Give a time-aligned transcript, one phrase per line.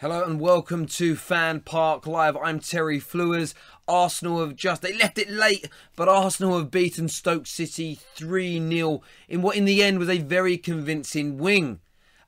[0.00, 2.36] Hello and welcome to Fan Park Live.
[2.36, 3.52] I'm Terry Flewers.
[3.88, 9.42] Arsenal have just they left it late, but Arsenal have beaten Stoke City 3-0 in
[9.42, 11.80] what in the end was a very convincing win.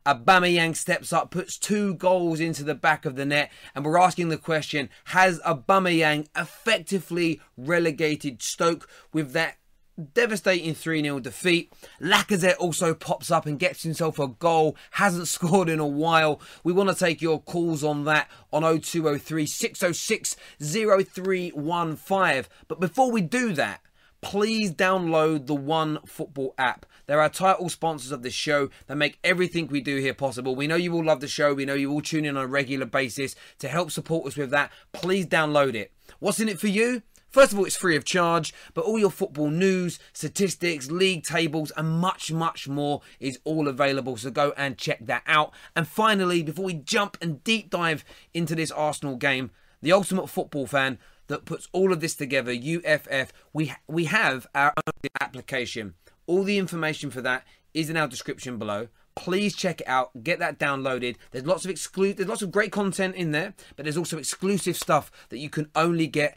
[0.05, 4.31] Aubameyang steps up, puts two goals into the back of the net, and we're asking
[4.31, 9.59] the question: Has Aubameyang effectively relegated Stoke with that
[10.01, 11.73] devastating 3 0 defeat.
[12.01, 16.41] Lacazette also pops up and gets himself a goal, hasn't scored in a while.
[16.65, 22.45] We want to take your calls on that on 0203 606 0315.
[22.69, 23.81] But before we do that,
[24.21, 26.87] please download the One Football app.
[27.07, 28.71] They're our title sponsors of the show.
[28.87, 30.55] They make everything we do here possible.
[30.55, 31.53] We know you all love the show.
[31.55, 34.51] We know you all tune in on a regular basis to help support us with
[34.51, 34.71] that.
[34.93, 35.93] Please download it.
[36.21, 37.03] What's in it for you?
[37.31, 41.71] First of all, it's free of charge, but all your football news, statistics, league tables,
[41.77, 44.17] and much, much more is all available.
[44.17, 45.53] So go and check that out.
[45.77, 50.67] And finally, before we jump and deep dive into this Arsenal game, the ultimate football
[50.67, 55.95] fan that puts all of this together, UFF, we we have our own application.
[56.27, 58.89] All the information for that is in our description below.
[59.15, 60.25] Please check it out.
[60.25, 61.17] Get that downloaded.
[61.31, 64.77] There's lots of exclusive, there's lots of great content in there, but there's also exclusive
[64.77, 66.37] stuff that you can only get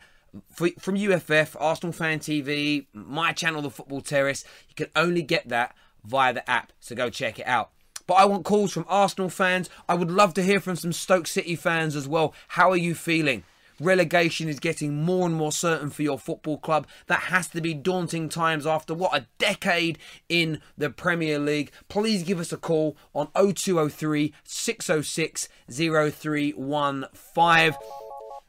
[0.52, 4.44] from UFF, Arsenal Fan TV, my channel, The Football Terrace.
[4.68, 7.72] You can only get that via the app, so go check it out.
[8.06, 9.70] But I want calls from Arsenal fans.
[9.88, 12.34] I would love to hear from some Stoke City fans as well.
[12.50, 13.44] How are you feeling?
[13.80, 16.88] Relegation is getting more and more certain for your football club.
[17.08, 19.98] That has to be daunting times after what a decade
[20.30, 21.72] in the Premier League.
[21.90, 27.74] Please give us a call on 0203 606 0315.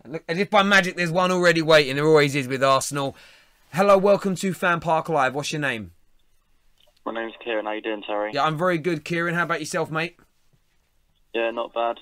[0.05, 1.97] As if by magic, there's one already waiting.
[1.97, 3.17] There always is with Arsenal.
[3.73, 5.35] Hello, welcome to Fan Park Live.
[5.35, 5.93] What's your name?
[7.07, 7.65] My name's Kieran.
[7.65, 8.33] How you doing, Terry?
[8.35, 9.35] Yeah, I'm very good, Kieran.
[9.35, 10.19] How about yourself, mate?
[11.33, 12.01] Yeah, not bad.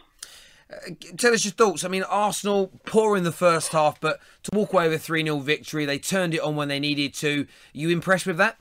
[0.68, 1.84] Uh, tell us your thoughts.
[1.84, 5.22] I mean, Arsenal poor in the first half, but to walk away with a 3
[5.22, 7.46] 0 victory, they turned it on when they needed to.
[7.72, 8.58] You impressed with that?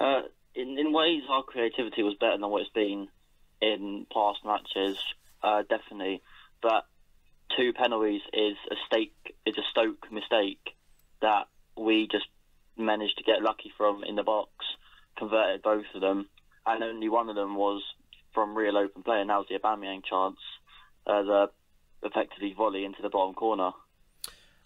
[0.00, 0.22] Uh,
[0.54, 3.08] in, in ways, our creativity was better than what it's been
[3.60, 4.96] in past matches,
[5.42, 6.22] uh, definitely.
[6.62, 6.86] But
[7.56, 10.74] two penalties is a stake is a Stoke mistake
[11.20, 12.26] that we just
[12.76, 14.50] managed to get lucky from in the box,
[15.18, 16.28] converted both of them,
[16.66, 17.82] and only one of them was
[18.34, 20.38] from real open play, and that was the Aubameyang chance,
[21.06, 21.50] uh, the
[22.02, 23.70] effectively volley into the bottom corner.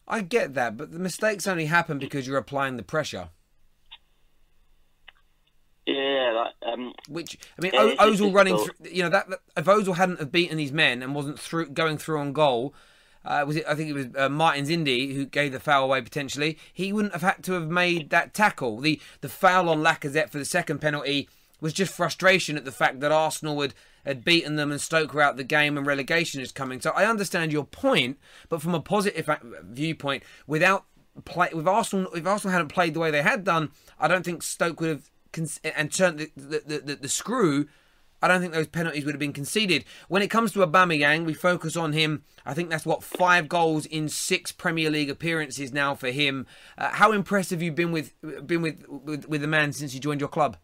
[0.09, 3.31] I get that, but the mistakes only happen because you're applying the pressure.
[5.87, 6.33] Yeah,
[6.63, 8.91] that, um, which I mean, yeah, Ozil running through.
[8.91, 11.97] You know that, that if Ozil hadn't have beaten these men and wasn't through going
[11.97, 12.75] through on goal,
[13.25, 13.65] uh, was it?
[13.69, 16.59] I think it was uh, Martins Indi who gave the foul away potentially.
[16.73, 18.81] He wouldn't have had to have made that tackle.
[18.81, 21.29] The the foul on Lacazette for the second penalty
[21.61, 25.23] was just frustration at the fact that Arsenal had had beaten them and Stoke were
[25.23, 26.81] out the game and relegation is coming.
[26.81, 29.29] So I understand your point, but from a positive
[29.65, 30.85] viewpoint, without
[31.25, 34.43] play with Arsenal, if Arsenal hadn't played the way they had done, I don't think
[34.43, 35.11] Stoke would have
[35.65, 37.67] and turn the, the, the, the screw,
[38.23, 39.85] I don't think those penalties would have been conceded.
[40.09, 42.25] When it comes to Aubameyang, we focus on him.
[42.45, 46.47] I think that's what five goals in six Premier League appearances now for him.
[46.79, 48.15] Uh, how impressed have you been with
[48.47, 50.57] been with, with, with the man since he joined your club?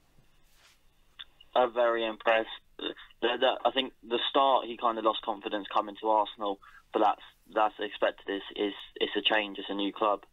[1.55, 2.49] I'm very impressed.
[2.79, 6.59] The, the, I think the start he kind of lost confidence coming to Arsenal,
[6.93, 7.23] but that's
[7.55, 8.35] that's expected.
[8.35, 9.59] Is is it's a change.
[9.59, 10.25] It's a new club,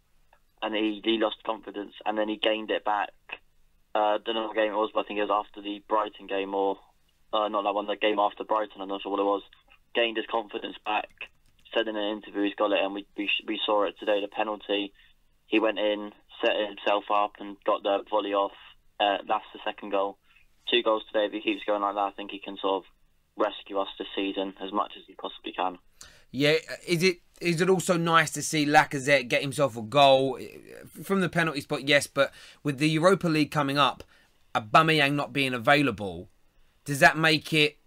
[0.62, 3.12] and he he lost confidence, and then he gained it back
[3.96, 6.28] uh, don't know what game it was, but I think it was after the Brighton
[6.28, 6.78] game, or
[7.34, 8.82] uh, not that one, the game after Brighton.
[8.82, 9.44] I'm not sure what it was.
[9.96, 11.10] Gained his confidence back.
[11.74, 14.22] Said in an interview he's got it, and we we, we saw it today.
[14.22, 14.92] The penalty,
[15.48, 16.12] he went in,
[16.44, 18.58] set himself up, and got the volley off.
[19.00, 20.18] Uh, that's the second goal.
[20.72, 21.26] Two goals today.
[21.26, 22.92] If he keeps going like that, I think he can sort of
[23.38, 25.78] rescue us this season as much as he possibly can.
[26.32, 26.56] Yeah,
[26.88, 30.40] is it is it also nice to see Lacazette get himself a goal
[31.04, 31.88] from the penalty spot?
[31.88, 32.32] Yes, but
[32.64, 34.04] with the Europa League coming up,
[34.54, 36.30] Aubameyang not being available,
[36.86, 37.78] does that make it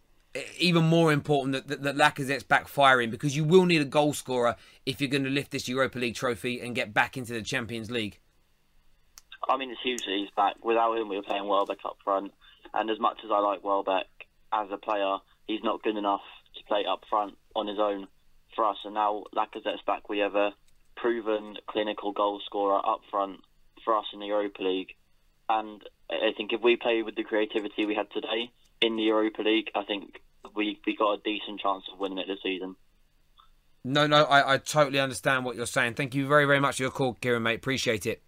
[0.59, 4.15] even more important that, that, that Lacazette's back firing because you will need a goal
[4.15, 4.57] scorer
[4.87, 7.91] if you're going to lift this Europa League trophy and get back into the Champions
[7.91, 8.19] League.
[9.49, 10.65] I mean, it's huge that he's back.
[10.65, 12.33] Without him, we were playing Welbeck up front.
[12.73, 14.07] And as much as I like Welbeck
[14.53, 15.17] as a player,
[15.47, 16.23] he's not good enough
[16.57, 18.07] to play up front on his own
[18.55, 18.77] for us.
[18.85, 20.09] And now Lacazette's back.
[20.09, 20.51] We have a
[20.97, 23.41] proven clinical goal scorer up front
[23.85, 24.95] for us in the Europa League.
[25.49, 28.51] And I think if we play with the creativity we had today
[28.81, 30.21] in the Europa League, I think
[30.55, 32.77] we we got a decent chance of winning it this season.
[33.85, 35.95] No, no, I, I totally understand what you're saying.
[35.95, 37.57] Thank you very, very much for your call, Kieran, mate.
[37.57, 38.23] Appreciate it.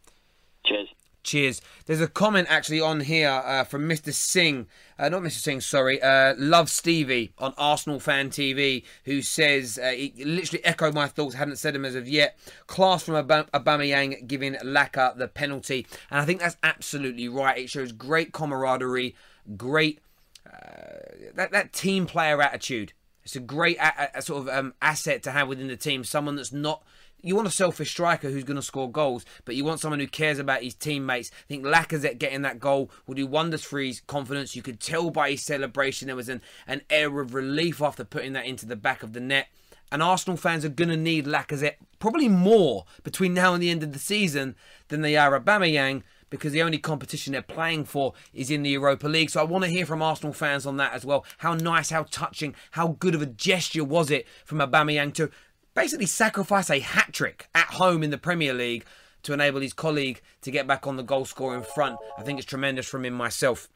[1.24, 1.62] Cheers.
[1.86, 4.12] There's a comment actually on here uh, from Mr.
[4.12, 4.66] Singh,
[4.98, 5.40] uh, not Mr.
[5.40, 10.92] Singh, sorry, uh, Love Stevie on Arsenal Fan TV, who says, uh, he literally echoed
[10.94, 12.38] my thoughts, hadn't said them as of yet.
[12.66, 15.86] Class from Ab- Aubameyang giving Laka the penalty.
[16.10, 17.56] And I think that's absolutely right.
[17.58, 19.16] It shows great camaraderie,
[19.56, 20.00] great,
[20.46, 22.92] uh, that, that team player attitude.
[23.24, 26.04] It's a great a- a sort of um, asset to have within the team.
[26.04, 26.82] Someone that's not
[27.24, 30.06] you want a selfish striker who's going to score goals, but you want someone who
[30.06, 31.30] cares about his teammates.
[31.32, 34.54] I think Lacazette getting that goal will do wonders for his confidence.
[34.54, 38.34] You could tell by his celebration there was an, an air of relief after putting
[38.34, 39.48] that into the back of the net.
[39.90, 43.82] And Arsenal fans are going to need Lacazette probably more between now and the end
[43.82, 44.56] of the season
[44.88, 46.02] than they are Aubameyang
[46.34, 49.30] because the only competition they're playing for is in the Europa League.
[49.30, 51.24] So I want to hear from Arsenal fans on that as well.
[51.38, 55.30] How nice, how touching, how good of a gesture was it from Aubameyang to
[55.74, 58.84] basically sacrifice a hat trick at home in the Premier League
[59.22, 61.98] to enable his colleague to get back on the goal scoring front.
[62.16, 63.68] I think it's tremendous from him myself.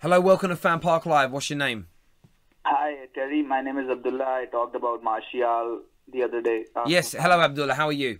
[0.00, 1.30] Hello, welcome to Fan Park Live.
[1.30, 1.88] What's your name?
[2.64, 3.42] Hi, Terry.
[3.42, 4.24] My name is Abdullah.
[4.24, 6.64] I talked about Martial the other day.
[6.74, 7.12] Uh, yes.
[7.12, 7.74] Hello, Abdullah.
[7.74, 8.18] How are you?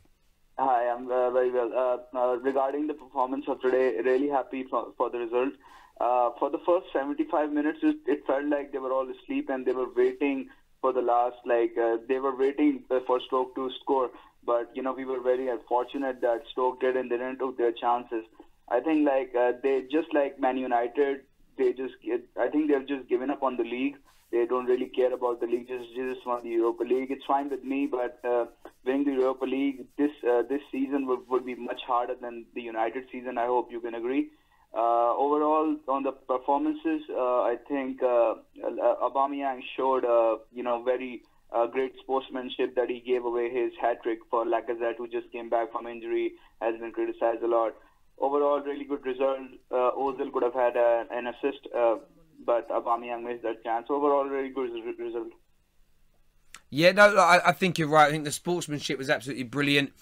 [0.58, 1.72] Hi, I'm uh, very well.
[1.72, 5.54] Uh, uh regarding the performance of today, really happy for, for the result.
[6.00, 9.72] Uh, for the first 75 minutes, it felt like they were all asleep and they
[9.72, 10.48] were waiting
[10.81, 14.11] for the last like uh, they were waiting for Stoke to score,
[14.44, 17.73] but you know we were very fortunate that Stoke did and they didn't took their
[17.73, 18.25] chances.
[18.69, 21.23] I think like uh, they just like Man United,
[21.59, 21.94] they just
[22.38, 23.97] I think they've just given up on the league.
[24.32, 25.67] They don't really care about the league.
[25.67, 27.11] Just just want the Europa League.
[27.11, 28.44] It's fine with me, but uh,
[28.85, 32.62] winning the Europa League this uh, this season would, would be much harder than the
[32.62, 33.38] United season.
[33.38, 34.31] I hope you can agree.
[34.72, 38.34] Uh, overall, on the performances, uh, I think uh,
[39.02, 41.22] Aubameyang showed, uh, you know, very
[41.52, 45.49] uh, great sportsmanship that he gave away his hat trick for Lacazette, who just came
[45.49, 47.75] back from injury, has been criticized a lot.
[48.19, 49.38] Overall, really good result.
[49.72, 51.96] Uh, Ozil could have had a, an assist, uh,
[52.46, 53.87] but Aubameyang missed that chance.
[53.90, 55.32] Overall, really good result.
[56.69, 58.06] Yeah, no, I, I think you're right.
[58.06, 59.93] I think the sportsmanship was absolutely brilliant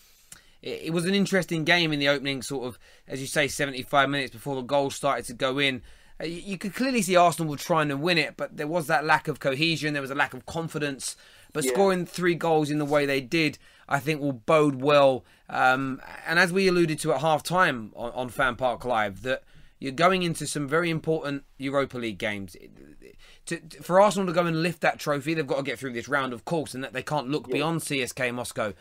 [0.62, 4.08] it, it was an interesting game in the opening, sort of, as you say, 75
[4.08, 5.82] minutes before the goals started to go in.
[6.20, 8.86] Uh, you, you could clearly see Arsenal were trying to win it, but there was
[8.86, 11.16] that lack of cohesion, there was a lack of confidence.
[11.52, 11.72] But yeah.
[11.72, 13.58] scoring three goals in the way they did,
[13.88, 15.24] I think, will bode well.
[15.48, 19.42] Um, and as we alluded to at half time on, on Fan Park Live, that
[19.78, 22.56] you're going into some very important Europa League games.
[23.46, 25.92] To, to, for Arsenal to go and lift that trophy, they've got to get through
[25.92, 27.54] this round, of course, and that they can't look yeah.
[27.54, 28.74] beyond CSKA Moscow.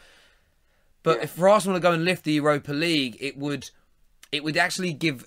[1.08, 1.24] But yeah.
[1.24, 3.70] if Arsenal to go and lift the Europa League, it would
[4.34, 5.26] it would actually give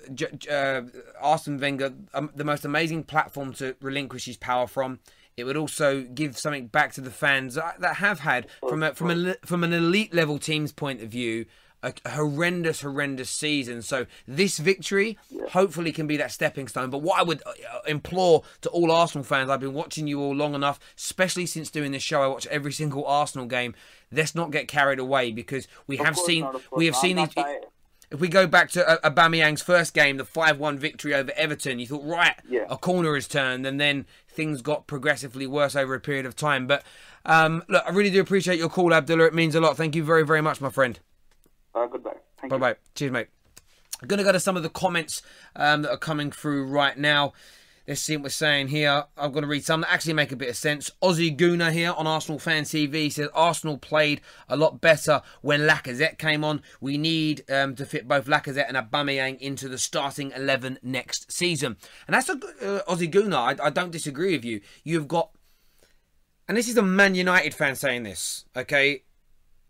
[0.50, 0.82] uh,
[1.18, 4.98] Arsene Wenger um, the most amazing platform to relinquish his power from.
[5.38, 9.10] It would also give something back to the fans that have had from a, from
[9.10, 11.46] a, from an elite level team's point of view
[11.82, 13.82] a horrendous, horrendous season.
[13.82, 15.48] So this victory yeah.
[15.48, 16.90] hopefully can be that stepping stone.
[16.90, 17.52] But what I would uh,
[17.86, 21.92] implore to all Arsenal fans, I've been watching you all long enough, especially since doing
[21.92, 22.22] this show.
[22.22, 23.74] I watch every single Arsenal game.
[24.12, 27.28] Let's not get carried away because we of have seen we have seen these.
[28.10, 31.86] If we go back to uh, Aubameyang's first game, the five-one victory over Everton, you
[31.86, 32.64] thought, right, yeah.
[32.68, 36.66] a corner is turned, and then things got progressively worse over a period of time.
[36.66, 36.82] But
[37.24, 39.26] um, look, I really do appreciate your call, Abdullah.
[39.26, 39.76] It means a lot.
[39.76, 40.98] Thank you very, very much, my friend.
[41.74, 42.16] Uh, goodbye.
[42.40, 42.76] Thank bye bye.
[42.94, 43.28] Cheers, mate.
[44.02, 45.22] I'm going to go to some of the comments
[45.54, 47.32] um, that are coming through right now.
[47.86, 49.04] Let's see what we're saying here.
[49.16, 50.90] I'm going to read some that actually make a bit of sense.
[51.02, 56.16] Ozzy Guna here on Arsenal Fan TV says Arsenal played a lot better when Lacazette
[56.16, 56.62] came on.
[56.80, 61.76] We need um, to fit both Lacazette and Aubameyang into the starting 11 next season.
[62.06, 63.36] And that's a uh, Ozzy Guna.
[63.36, 64.60] I, I don't disagree with you.
[64.84, 65.30] You've got,
[66.46, 69.02] and this is a Man United fan saying this, okay?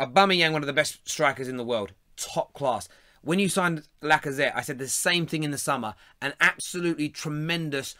[0.01, 2.89] Aubameyang, one of the best strikers in the world, top class.
[3.23, 5.95] When you signed Lacazette, I said the same thing in the summer.
[6.23, 7.95] An absolutely tremendous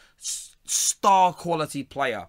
[0.65, 2.29] star quality player.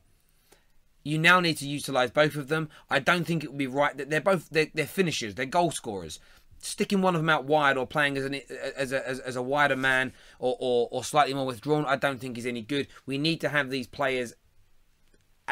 [1.04, 2.70] You now need to utilise both of them.
[2.90, 5.72] I don't think it would be right that they're both they're, they're finishers, they're goal
[5.72, 6.20] scorers.
[6.60, 8.40] Sticking one of them out wide or playing as an
[8.76, 12.20] as a as, as a wider man or, or or slightly more withdrawn, I don't
[12.20, 12.88] think is any good.
[13.08, 14.34] We need to have these players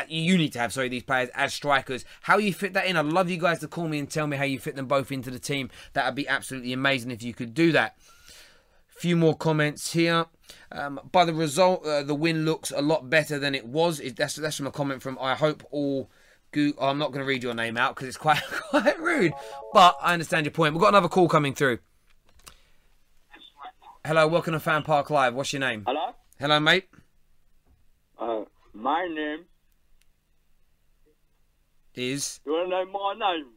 [0.07, 2.05] you need to have sorry these players as strikers.
[2.21, 2.97] How you fit that in?
[2.97, 5.11] I'd love you guys to call me and tell me how you fit them both
[5.11, 5.69] into the team.
[5.93, 7.97] That would be absolutely amazing if you could do that.
[8.87, 10.25] Few more comments here.
[10.71, 13.99] Um, by the result, uh, the win looks a lot better than it was.
[13.99, 16.09] It, that's that's from a comment from I hope all.
[16.51, 19.33] Go- oh, I'm not going to read your name out because it's quite quite rude,
[19.73, 20.73] but I understand your point.
[20.73, 21.79] We've got another call coming through.
[24.05, 25.35] Hello, welcome to Fan Park Live.
[25.35, 25.83] What's your name?
[25.85, 26.15] Hello?
[26.39, 26.89] Hello, mate.
[28.17, 29.45] Uh, my name.
[31.99, 33.47] Is You want to know my name?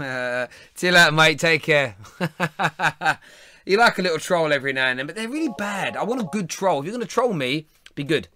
[0.00, 0.48] uh,
[0.80, 1.38] you later, mate.
[1.38, 1.94] Take care.
[3.64, 5.96] you like a little troll every now and then, but they're really bad.
[5.96, 6.80] I want a good troll.
[6.80, 8.26] If you're going to troll me, be good.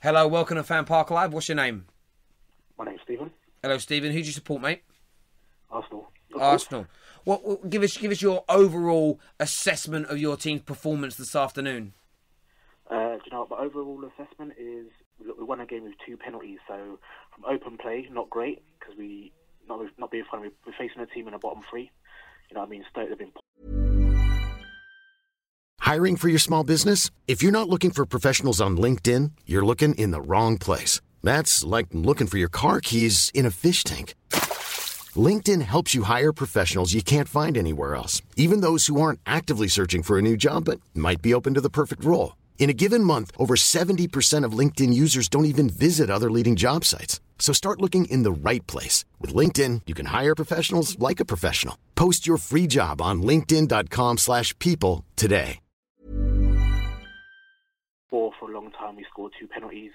[0.00, 1.32] Hello, welcome to Fan Park Live.
[1.32, 1.86] What's your name?
[2.76, 3.30] My name's Stephen.
[3.62, 4.10] Hello, Stephen.
[4.10, 4.82] Who do you support, mate?
[5.70, 6.10] Arsenal.
[6.36, 6.86] Arsenal.
[7.22, 7.70] What, what?
[7.70, 11.92] Give us give us your overall assessment of your team's performance this afternoon.
[12.90, 14.86] Uh, do you know what my overall assessment is?
[15.20, 16.98] We won a game with two penalties, so
[17.46, 19.32] open play, not great because we
[19.68, 20.50] not not being funny.
[20.66, 21.90] We're facing a team in the bottom three.
[22.50, 22.84] You know what I mean?
[22.90, 23.32] Stoke have been
[25.80, 27.10] Hiring for your small business?
[27.26, 31.00] If you're not looking for professionals on LinkedIn, you're looking in the wrong place.
[31.22, 34.14] That's like looking for your car keys in a fish tank.
[35.16, 39.68] LinkedIn helps you hire professionals you can't find anywhere else, even those who aren't actively
[39.68, 42.36] searching for a new job but might be open to the perfect role.
[42.58, 46.84] In a given month, over 70% of LinkedIn users don't even visit other leading job
[46.84, 47.20] sites.
[47.38, 49.04] So start looking in the right place.
[49.20, 51.78] With LinkedIn, you can hire professionals like a professional.
[51.94, 55.60] Post your free job on linkedin.com/people slash people today.
[58.10, 58.96] poor for a long time.
[58.96, 59.92] We scored two penalties.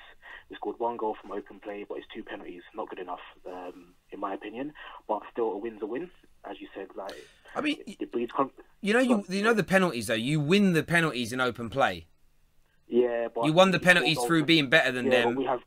[0.49, 2.61] We scored one goal from open play, but it's two penalties.
[2.75, 4.73] Not good enough, um, in my opinion.
[5.07, 6.11] But still, a win's a win,
[6.49, 6.87] as you said.
[6.95, 7.15] Like
[7.55, 8.31] I mean, it, it breeds.
[8.31, 8.51] Con-
[8.81, 10.13] You know, you you know the penalties though.
[10.29, 12.05] You win the penalties in open play.
[12.93, 15.33] Yeah, but You won the penalties through being better than yeah, them.
[15.33, 15.59] But we have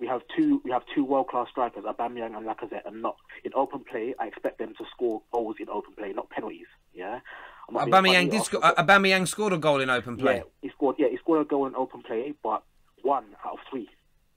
[0.00, 3.52] we have two we have two world class strikers, Aubameyang and Lacazette, and not in
[3.54, 4.14] open play.
[4.18, 6.66] I expect them to score goals in open play, not penalties.
[6.92, 7.20] Yeah.
[7.68, 8.60] I'm not being funny, Aubameyang did score.
[8.60, 10.36] Aubameyang scored a goal in open play.
[10.38, 10.96] Yeah, he scored.
[10.98, 12.64] Yeah, he scored a goal in open play, but
[13.02, 13.88] one out of three.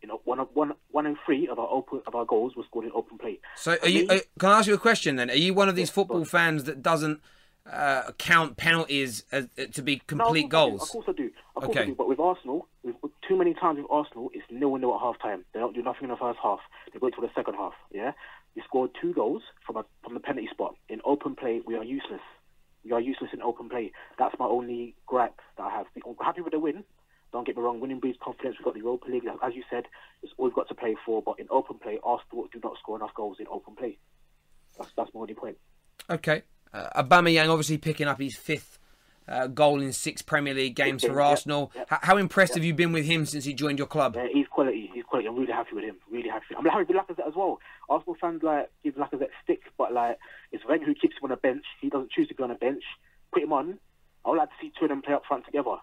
[0.03, 2.67] You know, one of one one in three of our open of our goals was
[2.67, 3.39] scored in open play.
[3.55, 4.07] So, are you?
[4.07, 5.31] Uh, can I ask you a question then?
[5.31, 6.25] Are you one of these Yeah, football on.
[6.25, 7.19] fans that doesn't
[7.71, 10.81] uh, count penalties as, uh, to be No, of complete I do, goals?
[10.83, 11.29] Of course I do.
[11.55, 11.83] Of course Okay.
[11.83, 11.95] I do.
[11.95, 12.95] But with Arsenal, with,
[13.27, 15.45] too many times with Arsenal, it's nil nil at half time.
[15.53, 16.59] They don't do nothing in the first half.
[16.93, 17.73] They go to the second half.
[17.91, 18.11] Yeah,
[18.55, 20.75] we scored two goals from a, from the penalty spot.
[20.89, 22.21] In open play, we are useless.
[22.83, 23.91] We are useless in open play.
[24.17, 25.87] That's my only gripe that I have.
[26.05, 26.83] I'm happy with the win.
[27.33, 27.81] Don't get me wrong.
[27.81, 28.55] Winning breeds confidence.
[28.57, 29.83] We've got the Europa League, as you said.
[30.23, 31.21] It's all we've got to play for.
[31.21, 33.97] But in open play, Arsenal do not score enough goals in open play.
[34.77, 35.57] That's that's my only point.
[36.09, 36.43] Okay.
[36.77, 38.77] Uh, Aubameyang obviously picking up his fifth
[39.27, 41.71] uh, goal in six Premier League games for Arsenal.
[41.75, 41.81] yeah.
[41.91, 44.15] H- how impressed have you been with him since he joined your club?
[44.15, 44.89] Yeah, he's quality.
[44.93, 45.27] He's quality.
[45.27, 45.95] I'm really happy with him.
[46.11, 46.45] Really happy.
[46.57, 47.59] I'm happy with Lacazette as well.
[47.89, 50.17] Arsenal fans like give Lacazette stick, but like
[50.51, 51.65] it's Wenger who keeps him on the bench.
[51.81, 52.83] He doesn't choose to be on the bench.
[53.33, 53.79] Put him on.
[54.25, 55.75] I would like to see two of them play up front together.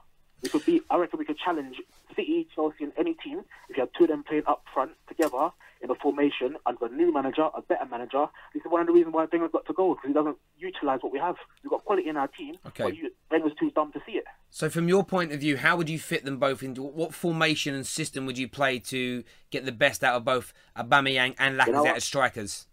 [0.42, 0.80] We could be.
[0.90, 1.76] I reckon we could challenge
[2.14, 5.50] City, Chelsea, and any team if you had two of them playing up front together
[5.82, 8.26] in a formation under a new manager, a better manager.
[8.54, 11.00] This is one of the reasons why Wenger's got to go because he doesn't utilise
[11.02, 11.36] what we have.
[11.62, 12.84] We've got quality in our team, Okay.
[12.84, 14.24] but you, Wenger's too dumb to see it.
[14.50, 17.74] So, from your point of view, how would you fit them both into what formation
[17.74, 21.66] and system would you play to get the best out of both Aubameyang and Lacazette
[21.66, 22.66] You know as strikers?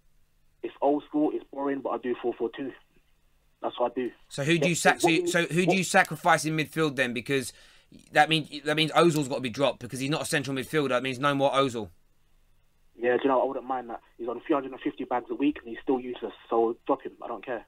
[0.64, 1.32] It's old school.
[1.34, 2.72] It's boring, but I do four four two.
[3.62, 4.12] That's what I do.
[4.30, 7.14] So who do you sac- so, you- so who do you sacrifice in midfield then?
[7.14, 7.52] Because
[8.12, 10.90] that means that means Ozil's got to be dropped because he's not a central midfielder.
[10.90, 11.90] That means no more Ozil.
[13.02, 14.00] Yeah, do you know, I wouldn't mind that.
[14.18, 17.14] He's on 350 bags a week and he's still useless, so drop him.
[17.24, 17.66] I don't care.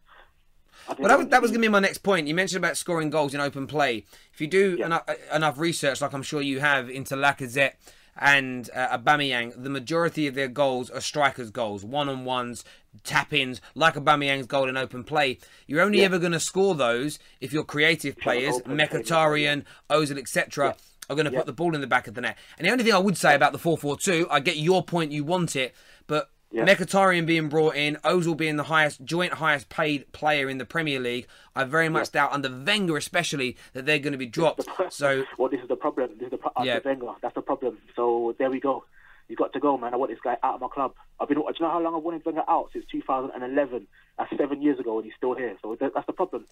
[0.87, 2.27] I Well, that was, that was going to be my next point.
[2.27, 4.05] You mentioned about scoring goals in open play.
[4.33, 4.85] If you do Yeah.
[4.87, 7.73] enough, enough research, like I'm sure you have, into Lacazette
[8.15, 12.63] and uh, Aubameyang, the majority of their goals are strikers' goals, one-on-ones,
[13.03, 15.39] tap-ins, like Aubameyang's goal in open play.
[15.65, 16.05] You're only Yeah.
[16.05, 20.75] ever going to score those if you're creative players, Mkhitaryan, Ozil, etc.,
[21.09, 21.39] are going to Yeah.
[21.39, 22.37] put the ball in the back of the net.
[22.57, 25.23] And the only thing I would say about the 4-4-2, I get your point, you
[25.23, 25.73] want it,
[26.07, 26.65] but Yeah.
[26.65, 30.99] Mkhitaryan being brought in, Ozil being the highest joint highest paid player in the Premier
[30.99, 34.67] League, I very much doubt under Wenger especially that they're going to be dropped.
[34.93, 36.11] So well, this is the problem.
[36.19, 36.79] This is the pro- uh, Yeah.
[36.85, 37.13] Wenger.
[37.21, 37.79] That's the problem.
[37.95, 38.85] So there we go.
[39.29, 39.93] You got to go, man.
[39.93, 40.93] I want this guy out of my club.
[41.19, 41.37] I've been.
[41.39, 43.87] Do you know how long I've wanted Wenger out since 2011?
[44.19, 45.55] That's seven years ago, and he's still here.
[45.61, 46.45] So that's the problem.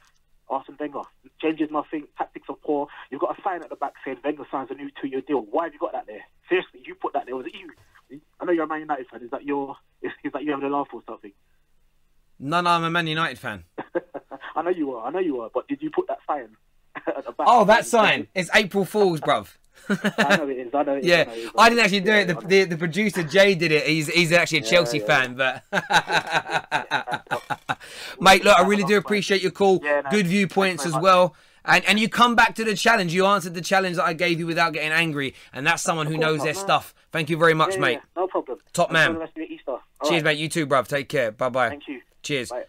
[0.50, 1.01] Arsene Wenger
[1.41, 2.07] changes nothing.
[2.17, 2.88] Tactics are poor.
[3.10, 5.45] You've got a sign at the back saying Wenger signs a new two-year deal.
[5.50, 6.24] Why have you got that there?
[6.50, 7.36] Seriously, you put that there.
[7.36, 8.19] Was it you?
[8.39, 9.24] I know you're a Man United fan.
[9.24, 9.77] Is that your?
[10.01, 11.31] Is, is that you having a laugh or something?
[12.39, 13.63] No, no, I'm a Man United fan.
[14.55, 15.07] I know you are.
[15.07, 15.50] I know you are.
[15.53, 16.50] But did you put that sign
[17.07, 17.48] at the back?
[17.50, 18.27] Oh, that sign!
[18.36, 19.48] It's April Fools, bruv.
[19.89, 20.74] I know it is.
[20.74, 21.05] I know it is.
[21.05, 21.50] Yeah, is.
[21.57, 22.27] I didn't actually do Yeah, it.
[22.27, 23.86] The, the, the producer Jay did it.
[23.88, 25.05] He's he's actually a Chelsea yeah.
[25.05, 25.63] fan, but
[28.19, 29.79] mate, look, I really do appreciate your call.
[29.83, 31.35] Yeah, no, Good viewpoints as well.
[31.63, 33.13] And and you come back to the challenge.
[33.13, 36.17] You answered the challenge that I gave you without getting angry, and that's someone who
[36.17, 36.95] knows their stuff.
[37.11, 37.91] Thank you very much, Yeah, mate.
[37.93, 38.57] yeah, no problem.
[38.73, 39.13] Top Enjoy man.
[39.13, 39.71] the rest of your Easter.
[39.71, 40.35] All Cheers, right.
[40.35, 40.39] mate.
[40.39, 40.87] You too, bruv.
[40.87, 41.31] Take care.
[41.31, 41.69] Bye bye.
[41.69, 42.01] Thank you.
[42.23, 42.49] Cheers.
[42.49, 42.63] Bye.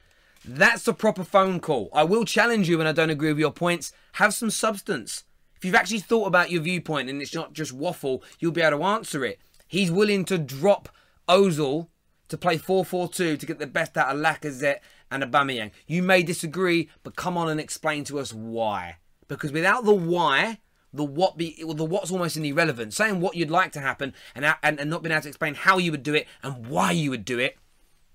[0.44, 1.88] That's a proper phone call.
[1.94, 3.92] I will challenge you when I don't agree with your points.
[4.14, 5.24] Have some substance.
[5.56, 8.78] If you've actually thought about your viewpoint and it's not just waffle, you'll be able
[8.78, 9.38] to answer it.
[9.68, 10.88] He's willing to drop
[11.28, 11.86] Ozil
[12.32, 14.78] to play 4-4-2 to get the best out of Lacazette
[15.10, 15.70] and Aubameyang.
[15.86, 18.96] You may disagree, but come on and explain to us why.
[19.28, 20.58] Because without the why,
[20.94, 22.94] the what be the what's almost an irrelevant.
[22.94, 25.76] Saying what you'd like to happen and, and and not being able to explain how
[25.76, 27.58] you would do it and why you would do it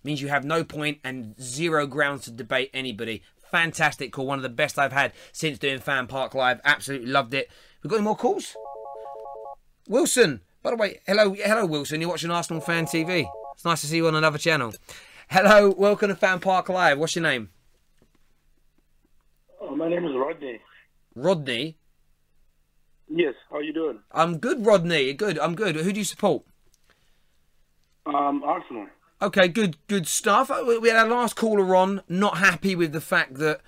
[0.04, 3.22] means you have no point and zero grounds to debate anybody.
[3.52, 6.60] Fantastic call, one of the best I've had since doing Fan Park Live.
[6.66, 7.52] Absolutely loved it.
[7.84, 8.56] We've got any more calls?
[9.88, 10.42] Wilson.
[10.64, 12.02] By the way, hello, hello, Wilson.
[12.02, 13.30] You're watching Arsenal Fan TV.
[13.58, 14.72] It's nice to see you on another channel.
[15.32, 17.00] Hello, welcome to Fan Park Live.
[17.00, 17.50] What's your name?
[19.60, 20.60] Oh, my name is Rodney.
[21.16, 21.76] Rodney.
[23.10, 23.98] Yes, how are you doing?
[24.12, 25.12] I'm good, Rodney.
[25.14, 25.40] Good.
[25.40, 25.76] I'm good.
[25.76, 26.44] Who do you support?
[28.06, 28.90] Um, Arsenal.
[29.24, 30.52] Okay, good, good stuff.
[30.52, 33.62] Uh, We had our last caller on, not happy with the fact that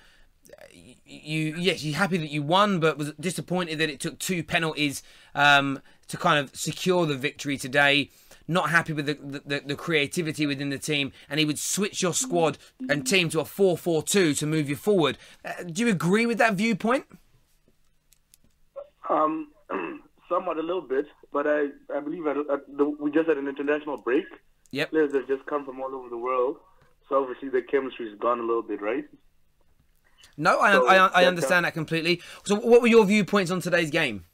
[0.56, 4.44] uh, you, yes, you're happy that you won, but was disappointed that it took two
[4.44, 5.02] penalties
[5.34, 8.10] um, to kind of secure the victory today.
[8.50, 9.14] Not happy with the,
[9.46, 13.38] the, the creativity within the team, and he would switch your squad and team to
[13.38, 15.18] a 4 4 2 to move you forward.
[15.44, 17.04] Uh, do you agree with that viewpoint?
[19.08, 19.52] Um,
[20.28, 23.46] somewhat a little bit, but I, I believe at, at the, we just had an
[23.46, 24.24] international break.
[24.72, 24.90] Yep.
[24.90, 26.56] Players have just come from all over the world,
[27.08, 29.04] so obviously the chemistry's gone a little bit, right?
[30.36, 32.20] No, I, So, I, I that's, understand uh, that completely.
[32.42, 34.24] So, what were your viewpoints on today's game?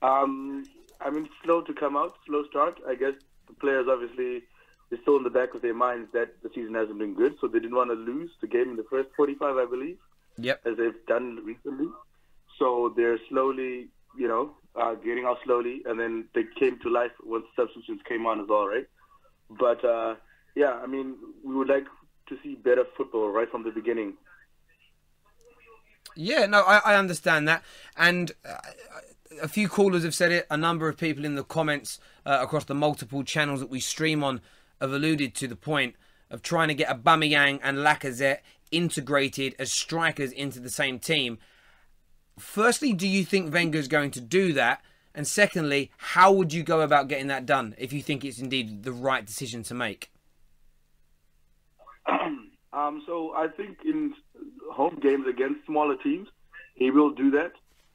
[0.00, 0.64] Um,
[1.04, 2.78] I mean, slow to come out, slow start.
[2.88, 3.14] I guess
[3.46, 4.42] the players obviously
[4.90, 7.48] is still in the back of their minds that the season hasn't been good, so
[7.48, 9.98] they didn't want to lose the game in the first 45, I believe.
[10.38, 10.60] Yep.
[10.66, 11.88] as they've done recently.
[12.58, 17.10] So they're slowly, you know, uh, getting out slowly, and then they came to life
[17.24, 18.86] once substitutions came on as well, right?
[19.50, 20.14] But uh,
[20.54, 21.84] yeah, I mean, we would like
[22.28, 24.14] to see better football right from the beginning.
[26.14, 27.62] Yeah, no, I, I understand that,
[27.96, 28.58] and uh,
[29.40, 30.46] a few callers have said it.
[30.50, 34.22] A number of people in the comments uh, across the multiple channels that we stream
[34.22, 34.40] on
[34.80, 35.94] have alluded to the point
[36.30, 38.38] of trying to get Aubameyang and Lacazette
[38.70, 41.38] integrated as strikers into the same team.
[42.38, 44.82] Firstly, do you think Wenger's going to do that?
[45.14, 48.82] And secondly, how would you go about getting that done if you think it's indeed
[48.82, 50.10] the right decision to make?
[52.74, 54.14] Um, so I think in
[54.72, 56.26] home games against smaller teams,
[56.74, 57.52] he will do that.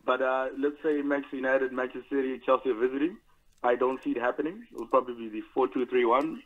[0.08, 3.18] But uh, let's say Manchester United, Manchester City, Chelsea are visiting.
[3.62, 4.64] I don't see it happening.
[4.72, 6.38] It will probably be the 4-2-3-1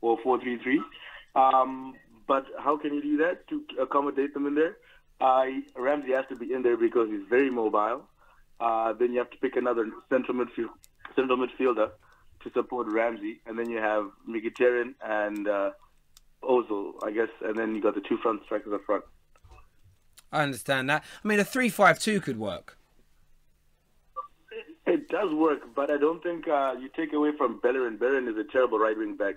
[0.00, 0.78] or 4-3-3.
[1.36, 1.94] Um,
[2.26, 4.78] but how can you do that to accommodate them in there?
[5.20, 5.44] Uh,
[5.76, 8.04] Ramsey has to be in there because he's very mobile.
[8.58, 10.46] Uh, then you have to pick another central
[11.14, 11.90] central midfielder
[12.42, 15.70] to support Ramsey, and then you have Mkhitaryan and uh,
[16.42, 19.04] Ozil, I guess, and then you got the two front strikers up front.
[20.32, 21.04] I understand that.
[21.22, 22.78] I mean, a three-five-two could work.
[25.10, 27.96] It does work, but I don't think uh, you take away from Bellerin.
[27.96, 29.34] Bellerin is a terrible right wing back.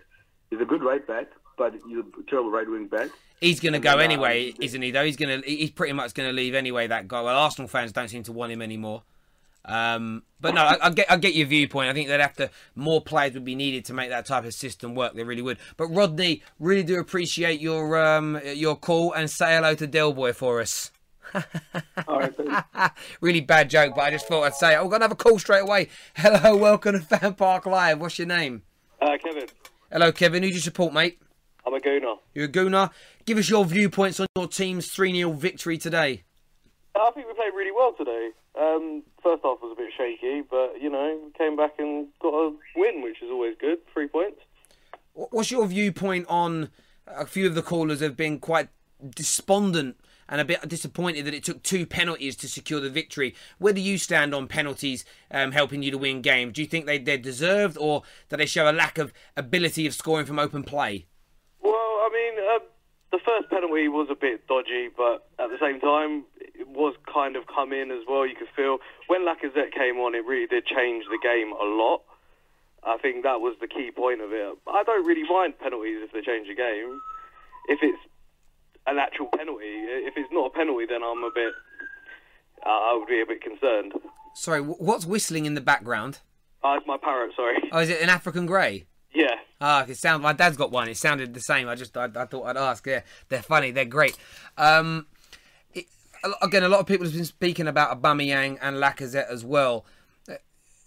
[0.51, 3.09] He's a good right back, but he's a terrible right wing back.
[3.41, 4.91] He's going to go then, uh, anyway, isn't he?
[4.91, 6.85] Though he's going to, he's pretty much going to leave anyway.
[6.87, 7.21] That guy.
[7.21, 9.01] Well, Arsenal fans don't seem to want him anymore.
[9.65, 11.89] Um, but no, I, I get, I get your viewpoint.
[11.89, 14.53] I think they'd have to more players would be needed to make that type of
[14.53, 15.15] system work.
[15.15, 15.57] They really would.
[15.77, 20.61] But Rodney, really do appreciate your um, your call and say hello to Delboy for
[20.61, 20.91] us.
[22.07, 23.01] All right, thanks.
[23.21, 24.77] really bad joke, but I just thought I'd say it.
[24.77, 25.89] Oh, we're gonna have a call straight away.
[26.15, 27.99] Hello, welcome to Fan Park Live.
[27.99, 28.63] What's your name?
[29.01, 29.47] Uh, Kevin,
[29.91, 30.43] Hello, Kevin.
[30.43, 31.19] Who do you support, mate?
[31.65, 32.17] I'm a gooner.
[32.33, 32.89] You're a Gooner.
[33.25, 36.23] Give us your viewpoints on your team's 3 0 victory today.
[36.95, 38.29] I think we played really well today.
[38.59, 42.53] Um, first half was a bit shaky, but you know, came back and got a
[42.75, 43.79] win, which is always good.
[43.93, 44.41] Three points.
[45.13, 46.69] What's your viewpoint on
[47.07, 48.69] a few of the callers have been quite
[49.15, 49.97] despondent
[50.29, 53.35] and a bit disappointed that it took two penalties to secure the victory?
[53.59, 56.53] Where do you stand on penalties um, helping you to win games?
[56.53, 59.93] Do you think they, they're deserved or do they show a lack of ability of
[59.93, 61.05] scoring from open play?
[61.61, 62.59] Well, I mean, uh,
[63.11, 67.35] the first penalty was a bit dodgy, but at the same time, it was kind
[67.35, 68.25] of come in as well.
[68.25, 72.01] You could feel when Lacazette came on, it really did change the game a lot.
[72.85, 74.57] I think that was the key point of it.
[74.67, 76.99] I don't really mind penalties if they change the game.
[77.69, 77.99] If it's
[78.87, 81.53] an actual penalty, if it's not a penalty, then I'm a bit.
[82.65, 83.93] Uh, I would be a bit concerned.
[84.35, 86.19] Sorry, what's whistling in the background?
[86.63, 87.57] Uh, it's my parrot, sorry.
[87.71, 88.85] Oh, is it an African grey?
[89.13, 89.35] Yeah.
[89.61, 90.23] Ah, it sounds.
[90.23, 90.87] My dad's got one.
[90.89, 91.67] It sounded the same.
[91.69, 92.85] I just, I, I thought I'd ask.
[92.87, 93.71] Yeah, they're funny.
[93.71, 94.17] They're great.
[94.57, 95.07] Um,
[95.73, 95.85] it,
[96.41, 99.85] again, a lot of people have been speaking about Aubameyang and Lacazette as well.
[100.27, 100.35] Uh,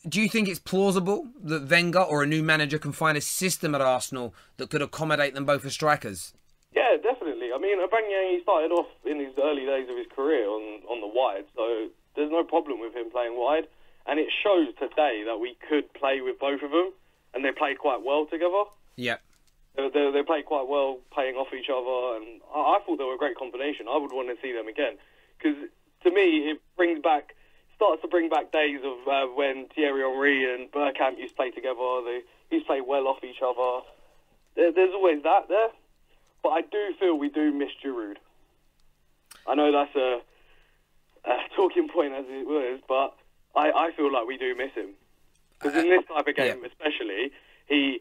[0.08, 3.74] Do you think it's plausible that Wenger or a new manager can find a system
[3.74, 6.32] at Arsenal that could accommodate them both as strikers?
[6.74, 7.35] Yeah, definitely.
[7.54, 11.00] I mean, Aubameyang, he started off in his early days of his career on, on
[11.00, 13.66] the wide, so there's no problem with him playing wide.
[14.06, 16.92] And it shows today that we could play with both of them,
[17.34, 18.64] and they played quite well together.
[18.96, 19.16] Yeah.
[19.76, 23.04] They, they, they played quite well playing off each other, and I, I thought they
[23.04, 23.86] were a great combination.
[23.90, 24.96] I would want to see them again
[25.36, 25.56] because
[26.04, 27.34] to me it brings back
[27.76, 31.50] starts to bring back days of uh, when Thierry Henry and Bergkamp used to play
[31.50, 32.00] together.
[32.04, 33.84] They used to play well off each other.
[34.56, 35.68] There, there's always that there,
[36.42, 38.16] but I do feel we do miss Giroud.
[39.46, 40.20] I know that's a,
[41.28, 43.14] a talking point as it was, but
[43.54, 44.90] I, I feel like we do miss him
[45.58, 47.30] because in this type of game, especially,
[47.68, 48.00] he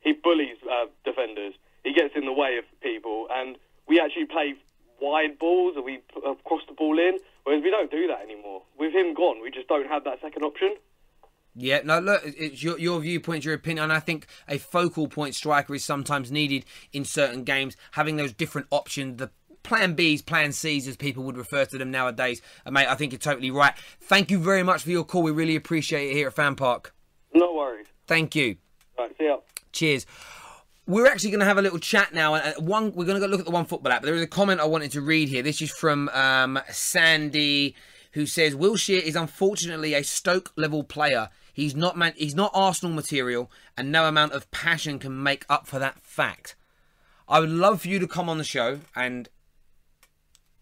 [0.00, 1.54] he bullies uh, defenders.
[1.82, 4.54] He gets in the way of people, and we actually play
[5.00, 7.18] wide balls and we uh, cross the ball in.
[7.44, 8.62] Whereas we don't do that anymore.
[8.78, 10.76] With him gone, we just don't have that second option.
[11.56, 15.36] Yeah, no, look, it's your, your viewpoint, your opinion, and I think a focal point
[15.36, 17.76] striker is sometimes needed in certain games.
[17.92, 19.30] Having those different options, the
[19.62, 22.42] plan Bs, plan Cs, as people would refer to them nowadays.
[22.66, 23.74] Uh, mate, I think you're totally right.
[24.00, 25.22] Thank you very much for your call.
[25.22, 26.92] We really appreciate it here at Fan Park.
[27.32, 27.86] No worries.
[28.06, 28.56] Thank you.
[28.98, 29.38] Right, see ya.
[29.72, 30.06] Cheers.
[30.86, 33.26] We're actually going to have a little chat now, and uh, one we're going to
[33.26, 34.02] go look at the one football app.
[34.02, 35.42] But there is a comment I wanted to read here.
[35.42, 37.74] This is from um, Sandy,
[38.12, 41.30] who says Wilshere is unfortunately a Stoke level player.
[41.54, 45.66] He's not man- he's not Arsenal material, and no amount of passion can make up
[45.66, 46.56] for that fact.
[47.28, 49.28] I would love for you to come on the show and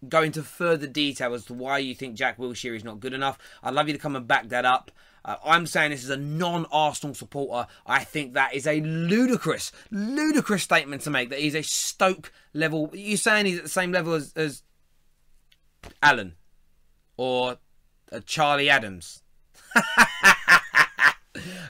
[0.08, 3.38] go into further detail as to why you think Jack Wilshere is not good enough.
[3.62, 4.90] I'd love you to come and back that up.
[5.24, 7.68] Uh, I'm saying this as a non-Arsenal supporter.
[7.86, 11.30] I think that is a ludicrous, ludicrous statement to make.
[11.30, 12.90] That he's a Stoke level.
[12.92, 14.62] You're saying he's at the same level as, as
[16.02, 16.34] Allen
[17.16, 17.56] or
[18.10, 19.22] uh, Charlie Adams.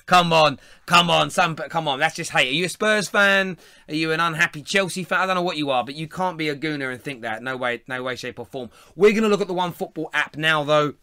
[0.07, 1.99] come on, come on, some, come on.
[1.99, 2.49] That's just hate.
[2.49, 3.59] Are you a Spurs fan?
[3.89, 5.21] Are you an unhappy Chelsea fan?
[5.21, 7.43] I don't know what you are, but you can't be a gooner and think that.
[7.43, 8.71] No way, no way, shape or form.
[8.97, 10.95] We're going to look at the One Football app now, though,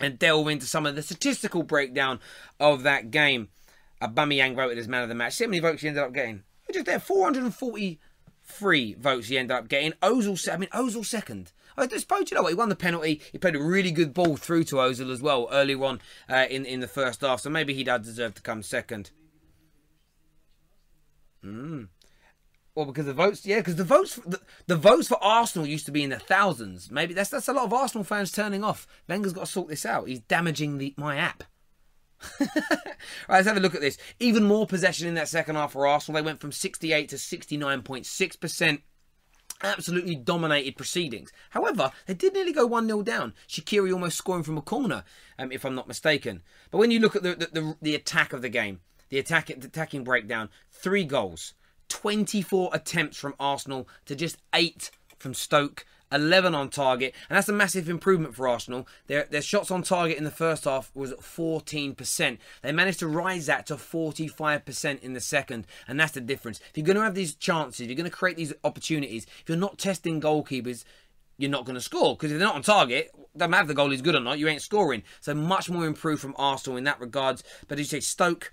[0.00, 2.20] and delve into some of the statistical breakdown
[2.60, 3.48] of that game.
[4.00, 5.34] Aubameyang voted as man of the match.
[5.34, 6.42] See how many votes he ended up getting?
[6.72, 9.92] Just there, 443 votes he ended up getting.
[10.02, 11.52] Ozil, I mean, Ozil second.
[11.76, 13.20] I suppose you know what he won the penalty.
[13.32, 16.64] He played a really good ball through to Ozil as well earlier on uh, in
[16.64, 17.40] in the first half.
[17.40, 19.10] So maybe he does deserve to come second.
[21.44, 21.88] Mm.
[22.74, 25.92] Well, because the votes, yeah, because the votes, the, the votes for Arsenal used to
[25.92, 26.90] be in the thousands.
[26.90, 28.86] Maybe that's that's a lot of Arsenal fans turning off.
[29.08, 30.08] Wenger's got to sort this out.
[30.08, 31.44] He's damaging the my app.
[32.40, 32.48] right,
[33.28, 33.98] let's have a look at this.
[34.20, 36.16] Even more possession in that second half for Arsenal.
[36.16, 38.80] They went from 68 to 69.6%.
[39.62, 41.32] Absolutely dominated proceedings.
[41.50, 43.34] However, they did nearly go 1 0 down.
[43.48, 45.04] Shaqiri almost scoring from a corner,
[45.38, 46.42] um, if I'm not mistaken.
[46.70, 49.46] But when you look at the, the, the, the attack of the game, the attack,
[49.46, 51.54] the attacking breakdown, three goals,
[51.88, 55.84] 24 attempts from Arsenal to just eight from Stoke.
[56.12, 58.86] 11 on target, and that's a massive improvement for Arsenal.
[59.06, 62.38] Their, their shots on target in the first half was 14%.
[62.62, 66.60] They managed to rise that to 45% in the second, and that's the difference.
[66.70, 69.58] If you're going to have these chances, you're going to create these opportunities, if you're
[69.58, 70.84] not testing goalkeepers,
[71.38, 73.74] you're not going to score because if they're not on target, doesn't matter if the
[73.74, 75.02] goal is good or not, you ain't scoring.
[75.20, 77.42] So much more improved from Arsenal in that regards.
[77.66, 78.52] But as you say, Stoke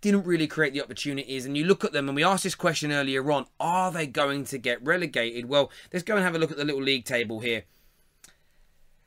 [0.00, 1.46] didn't really create the opportunities.
[1.46, 4.44] And you look at them, and we asked this question earlier on are they going
[4.46, 5.48] to get relegated?
[5.48, 7.64] Well, let's go and have a look at the little league table here.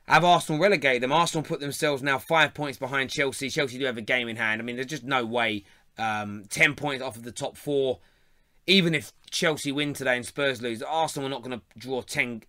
[0.08, 1.12] Have Arsenal relegated them?
[1.12, 3.50] Arsenal put themselves now five points behind Chelsea.
[3.50, 4.60] Chelsea do have a game in hand.
[4.60, 5.66] I mean, there's just no way.
[6.00, 8.00] Um, 10 points off of the top four.
[8.66, 12.44] Even if Chelsea win today and Spurs lose, Arsenal are not going to draw 10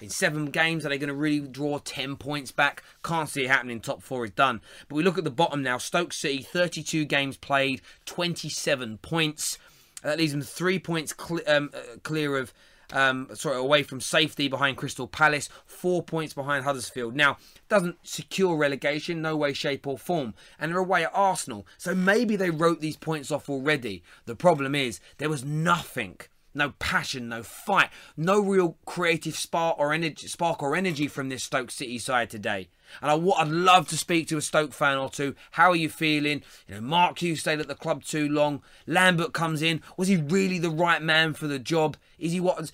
[0.00, 2.82] in seven games, are they going to really draw 10 points back?
[3.02, 3.80] Can't see it happening.
[3.80, 4.60] Top four is done.
[4.88, 5.78] But we look at the bottom now.
[5.78, 9.58] Stoke City, 32 games played, 27 points.
[10.02, 12.52] That leaves them three points cl- um, uh, clear of,
[12.92, 17.14] um, sorry, away from safety behind Crystal Palace, four points behind Huddersfield.
[17.14, 17.36] Now,
[17.68, 20.34] doesn't secure relegation, no way, shape, or form.
[20.58, 21.66] And they're away at Arsenal.
[21.78, 24.02] So maybe they wrote these points off already.
[24.26, 26.18] The problem is, there was nothing
[26.54, 31.44] no passion, no fight, no real creative spark or energy, spark or energy from this
[31.44, 32.68] Stoke City side today.
[33.00, 35.34] And I, would love to speak to a Stoke fan or two.
[35.52, 36.42] How are you feeling?
[36.68, 38.62] You know, Mark Hughes stayed at the club too long.
[38.86, 39.80] Lambert comes in.
[39.96, 41.96] Was he really the right man for the job?
[42.18, 42.70] Is he what?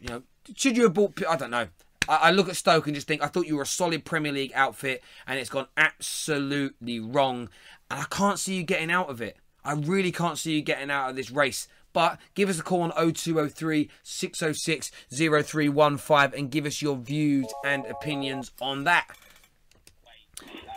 [0.00, 0.22] You know,
[0.54, 1.20] should you have bought?
[1.28, 1.68] I don't know.
[2.08, 4.32] I, I look at Stoke and just think I thought you were a solid Premier
[4.32, 7.48] League outfit, and it's gone absolutely wrong,
[7.90, 9.36] and I can't see you getting out of it.
[9.64, 11.68] I really can't see you getting out of this race.
[11.98, 17.84] But give us a call on 0203 606 0315 and give us your views and
[17.86, 19.08] opinions on that.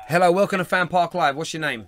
[0.07, 1.35] Hello, welcome to Fan Park Live.
[1.35, 1.85] What's your name?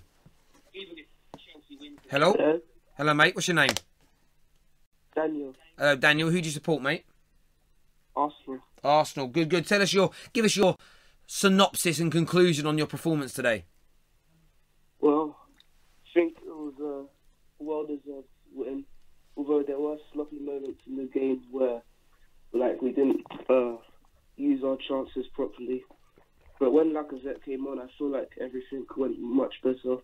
[2.11, 2.33] Hello?
[2.33, 2.59] Hello,
[2.95, 3.33] Hello, mate.
[3.33, 3.71] What's your name?
[5.15, 7.03] Daniel, Uh, Daniel, who do you support, mate?
[8.15, 8.59] Arsenal.
[8.83, 9.27] Arsenal.
[9.29, 9.65] Good, good.
[9.65, 10.77] Tell us your, give us your
[11.25, 13.65] synopsis and conclusion on your performance today.
[14.99, 15.35] Well,
[16.05, 18.23] I think it was a well-deserved win,
[19.35, 21.81] although there were sloppy moments in the game where,
[22.53, 23.77] like, we didn't uh,
[24.35, 25.83] use our chances properly.
[26.59, 29.97] But when Lacazette came on, I feel like everything went much better.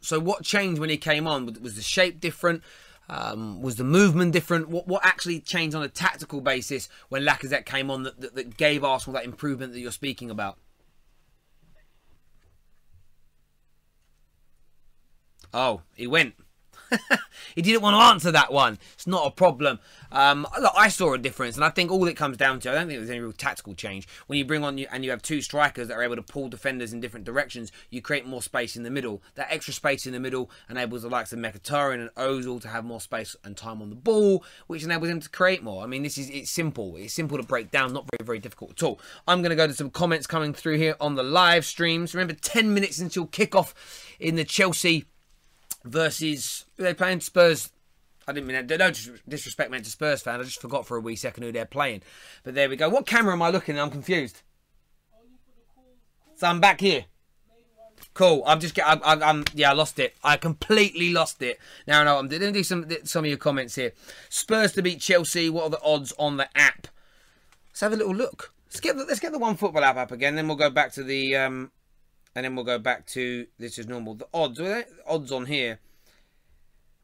[0.00, 1.46] So, what changed when he came on?
[1.62, 2.62] Was- the shape different?
[3.08, 4.68] Um, was the movement different?
[4.68, 8.56] What what actually changed on a tactical basis when Lacazette came on that, that, that
[8.56, 10.58] gave Arsenal that improvement that you're speaking about?
[15.52, 16.34] Oh, he went.
[17.54, 18.78] he didn't want to answer that one.
[18.94, 19.78] It's not a problem.
[20.12, 22.74] Um, look, I saw a difference, and I think all it comes down to, I
[22.74, 24.08] don't think there's any real tactical change.
[24.26, 26.48] When you bring on you and you have two strikers that are able to pull
[26.48, 29.22] defenders in different directions, you create more space in the middle.
[29.34, 32.84] That extra space in the middle enables the likes of Mkhitaryan and Ozil to have
[32.84, 35.82] more space and time on the ball, which enables them to create more.
[35.82, 36.96] I mean, this is it's simple.
[36.96, 39.00] It's simple to break down, not very very difficult at all.
[39.26, 42.14] I'm going to go to some comments coming through here on the live streams.
[42.14, 43.74] Remember, 10 minutes until kickoff
[44.18, 45.06] in the Chelsea
[45.84, 47.70] versus they're playing Spurs.
[48.28, 48.78] I didn't mean that.
[48.78, 48.90] No
[49.28, 50.40] disrespect meant to Spurs fan.
[50.40, 52.02] I just forgot for a wee second who they're playing.
[52.44, 52.88] But there we go.
[52.88, 53.82] What camera am I looking at?
[53.82, 54.42] I'm confused.
[56.36, 57.06] So I'm back here.
[58.14, 58.42] Cool.
[58.46, 58.78] I'm just.
[58.84, 59.44] I'm, I'm.
[59.54, 60.14] Yeah, I lost it.
[60.24, 61.58] I completely lost it.
[61.86, 62.18] Now, no.
[62.18, 63.92] I'm going to do some some of your comments here.
[64.28, 65.50] Spurs to beat Chelsea.
[65.50, 66.88] What are the odds on the app?
[67.70, 68.52] Let's have a little look.
[68.66, 70.34] Let's get the, let's get the one football app up again.
[70.34, 71.70] Then we'll go back to the um,
[72.34, 74.14] and then we'll go back to this is normal.
[74.14, 74.60] The odds,
[75.06, 75.80] odds on here.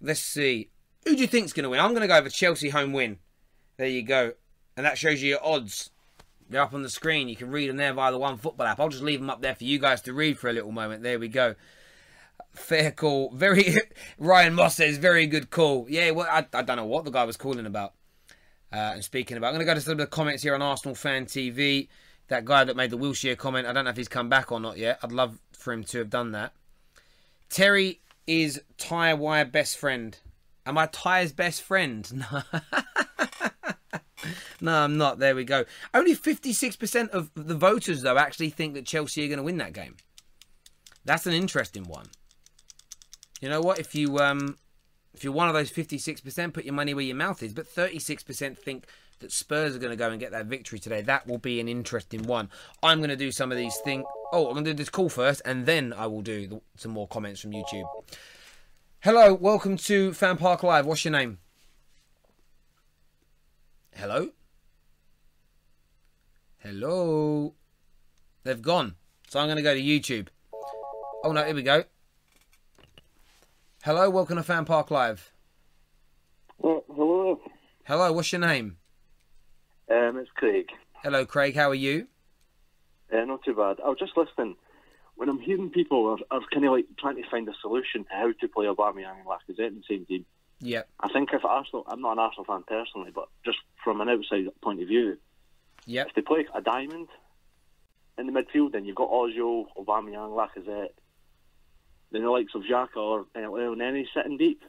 [0.01, 0.71] Let's see.
[1.05, 1.81] Who do you think's going to win?
[1.81, 3.19] I'm going to go for Chelsea home win.
[3.77, 4.33] There you go,
[4.77, 5.91] and that shows you your odds.
[6.49, 7.29] They're up on the screen.
[7.29, 8.79] You can read them there via the One Football app.
[8.79, 11.03] I'll just leave them up there for you guys to read for a little moment.
[11.03, 11.57] There we go.
[12.53, 13.31] Fair call.
[13.35, 13.77] Very.
[14.19, 15.87] Ryan Moss says very good call.
[15.89, 16.13] Yeah.
[16.13, 17.95] Well, I, I don't know what the guy was calling about
[18.73, 19.49] uh, and speaking about.
[19.49, 21.89] I'm going to go to some of the comments here on Arsenal Fan TV.
[22.29, 24.59] That guy that made the Wilshere comment, I don't know if he's come back or
[24.59, 24.99] not yet.
[25.03, 26.53] I'd love for him to have done that.
[27.49, 30.19] Terry is Ty Wire best friend.
[30.65, 32.25] Am I Ty's best friend?
[34.59, 34.73] No.
[34.73, 35.19] no, I'm not.
[35.19, 35.67] There we go.
[35.93, 39.75] Only 56% of the voters, though, actually think that Chelsea are going to win that
[39.75, 39.97] game.
[41.05, 42.07] That's an interesting one.
[43.41, 43.79] You know what?
[43.79, 44.57] If you um,
[45.17, 47.55] if you're one of those 56%, put your money where your mouth is.
[47.55, 48.87] But 36% think
[49.21, 51.03] that Spurs are going to go and get that victory today.
[51.03, 52.51] That will be an interesting one.
[52.83, 54.05] I'm going to do some of these things.
[54.33, 56.93] Oh, I'm going to do this call first, and then I will do the, some
[56.93, 57.85] more comments from YouTube.
[59.01, 60.85] Hello, welcome to Fan Park Live.
[60.85, 61.39] What's your name?
[63.95, 64.31] Hello?
[66.59, 67.55] Hello?
[68.43, 68.97] They've gone.
[69.29, 70.29] So I'm going to go to YouTube.
[71.25, 71.85] Oh no, here we go.
[73.83, 75.33] Hello, welcome to Fan Park Live.
[76.63, 77.41] Uh, hello.
[77.85, 78.79] Hello, what's your name?
[79.91, 80.69] Um, it's Craig.
[81.03, 81.55] Hello, Craig.
[81.55, 82.07] How are you?
[83.13, 83.77] Uh, not too bad.
[83.85, 84.57] I was just listening.
[85.15, 88.11] When I'm hearing people are, are kind of like trying to find a solution to
[88.11, 90.27] how to play Aubameyang and Lacazette in the same team,
[90.61, 90.83] Yeah.
[91.01, 94.47] I think if Arsenal, I'm not an Arsenal fan personally, but just from an outside
[94.63, 95.17] point of view,
[95.87, 96.09] Yep.
[96.09, 97.09] if they play a diamond
[98.19, 100.91] in the midfield, then you've got Ozil, Aubameyang, Lacazette,
[102.11, 104.63] then the likes of Xhaka or uh, Nene sitting deep.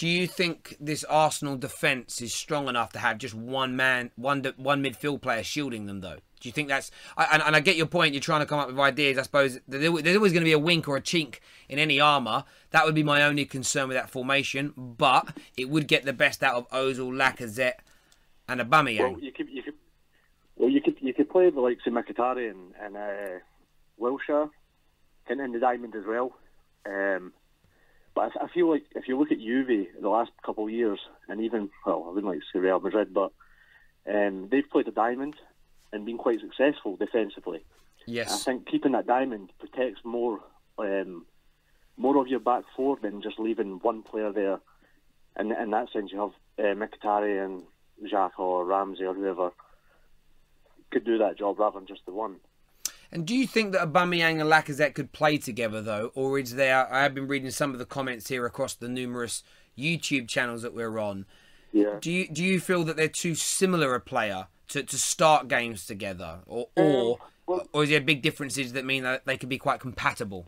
[0.00, 4.42] Do you think this Arsenal defence is strong enough to have just one man, one
[4.56, 6.16] one midfield player shielding them, though?
[6.40, 6.90] Do you think that's?
[7.18, 8.14] And, and I get your point.
[8.14, 9.18] You're trying to come up with ideas.
[9.18, 12.44] I suppose there's always going to be a wink or a chink in any armour.
[12.70, 14.72] That would be my only concern with that formation.
[14.74, 17.80] But it would get the best out of Ozil, Lacazette,
[18.48, 19.12] and Aubameyang.
[19.12, 19.74] Well, you could, you could,
[20.56, 23.40] well, you could, you could play the likes of Mkhitaryan and, uh,
[24.00, 24.48] Wilshere,
[25.28, 26.32] and in the diamond as well.
[26.86, 27.34] Um,
[28.14, 30.98] but I, I feel like if you look at Juve the last couple of years,
[31.28, 33.32] and even well, I wouldn't like to say Real Madrid, but
[34.08, 35.34] um, they've played the diamond
[35.92, 37.64] and been quite successful defensively.
[38.06, 40.40] Yes, I think keeping that diamond protects more
[40.78, 41.26] um,
[41.96, 44.60] more of your back four than just leaving one player there.
[45.36, 47.62] And in that sense, you have uh, Mkhitaryan,
[48.04, 49.50] Xhaka or Ramsey or whoever
[50.90, 52.36] could do that job rather than just the one.
[53.12, 56.92] And do you think that Aubameyang and Lacazette could play together though, or is there?
[56.92, 59.42] I have been reading some of the comments here across the numerous
[59.76, 61.26] YouTube channels that we're on.
[61.72, 61.98] Yeah.
[62.00, 65.86] Do you do you feel that they're too similar a player to, to start games
[65.86, 67.18] together, or um, or
[67.72, 70.46] or is there big differences that mean that they can be quite compatible?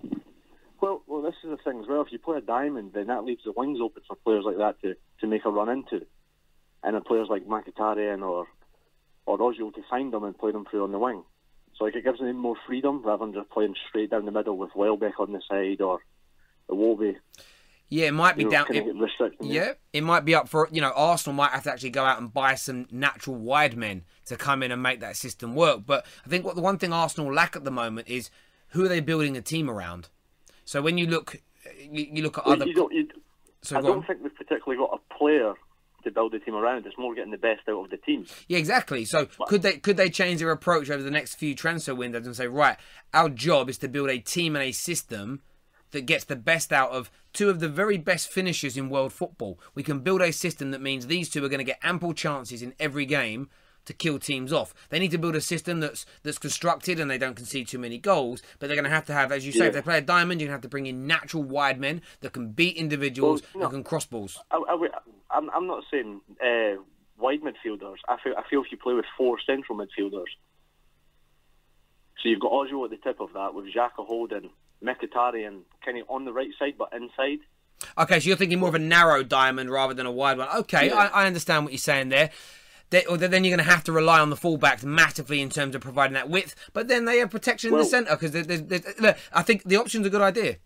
[0.81, 2.01] Well, well, this is the thing as well.
[2.01, 4.81] If you play a diamond, then that leaves the wings open for players like that
[4.83, 6.05] to, to make a run into,
[6.83, 8.47] and then players like Mkhitaryan or
[9.27, 11.23] or Ozil to find them and play them through on the wing.
[11.83, 14.71] Like it gives them more freedom rather than just playing straight down the middle with
[14.75, 16.01] Welbeck on the side or
[16.71, 17.17] Iwobi.
[17.89, 18.67] Yeah, it might be You know, down.
[18.75, 19.55] It, get restricting you.
[19.55, 22.19] yeah, it might be up for you know Arsenal might have to actually go out
[22.21, 25.81] and buy some natural wide men to come in and make that system work.
[25.85, 28.31] But I think what the one thing Arsenal lack at the moment is
[28.69, 30.09] who are they building a team around.
[30.65, 31.43] So when you look,
[31.79, 32.65] you, you look at other.
[32.67, 33.09] you don't, you,
[33.61, 34.05] So I don't on.
[34.05, 35.53] think we've particularly got a player
[36.03, 36.87] to build a team around.
[36.87, 38.27] It's more getting the best out of the team.
[38.49, 39.05] Yeah, exactly.
[39.05, 42.37] So could they could they change their approach over the next few transfer windows and
[42.37, 42.77] say, right,
[43.13, 45.43] our job is to build a team and a system
[45.93, 49.61] that gets the best out of two of the very best finishers in world football.
[49.75, 52.63] We can build a system that means these two are going to get ample chances
[52.63, 53.49] in every game
[53.85, 54.75] to kill teams off.
[54.91, 57.99] They need to build a system that's that's constructed and they don't concede too many
[57.99, 58.43] goals.
[58.59, 60.41] But they're going to have to have, as you say, if they play a diamond,
[60.41, 63.61] you're going to have to bring in natural wide men that can beat individuals Well,
[63.61, 63.67] no.
[63.67, 64.39] and can cross balls.
[64.51, 64.89] I, I,
[65.31, 66.81] I'm, I'm not saying uh,
[67.19, 67.97] wide midfielders.
[68.09, 70.27] I feel, I feel if you play with four central midfielders,
[72.23, 74.51] so you've got Ozil at the tip of that with Xhaka holding,
[74.85, 77.41] Mkhitaryan kind of on the right side but inside.
[77.99, 80.49] Okay, so you're thinking more of a narrow diamond rather than a wide one.
[80.59, 80.95] Okay, Yeah.
[81.13, 82.31] I, I understand what you're saying there.
[82.93, 85.75] They, or then you're going to have to rely on the fullbacks massively in terms
[85.75, 86.55] of providing that width.
[86.75, 89.77] But then they have protection in the centre because there's, there's, look, I think the
[89.77, 90.57] option's a good idea.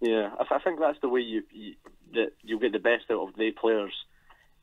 [0.00, 1.74] Yeah, I, I think that's the way you, you
[2.14, 3.92] that you get the best out of the players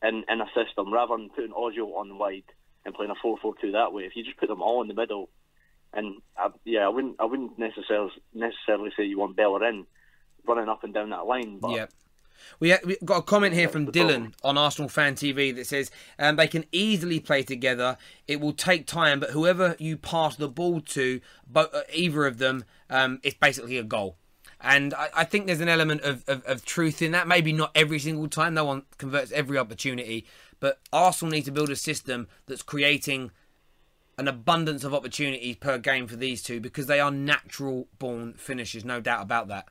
[0.03, 2.43] in, in a system rather than putting Ozil on wide
[2.83, 4.03] and playing a 4-4-2 that way.
[4.03, 5.29] If you just put them all in the middle,
[5.93, 9.85] and uh, yeah, I wouldn't I wouldn't necessarily necessarily say you want Bellerin
[10.45, 11.91] running up and down that line, but Yep.
[12.59, 15.91] We ha- we got a comment here from Dylan on Arsenal Fan TV that says
[16.19, 17.97] um, they can easily play together.
[18.27, 22.37] It will take time, but whoever you pass the ball to, bo- uh, either of
[22.37, 24.17] them, um, it's basically a goal.
[24.61, 27.27] And I, I think there's an element of, of, of truth in that.
[27.27, 28.53] Maybe not every single time.
[28.53, 30.25] No one converts every opportunity.
[30.59, 33.31] But Arsenal need to build a system that's creating
[34.17, 38.85] an abundance of opportunities per game for these two because they are natural born finishers,
[38.85, 39.67] no doubt about that.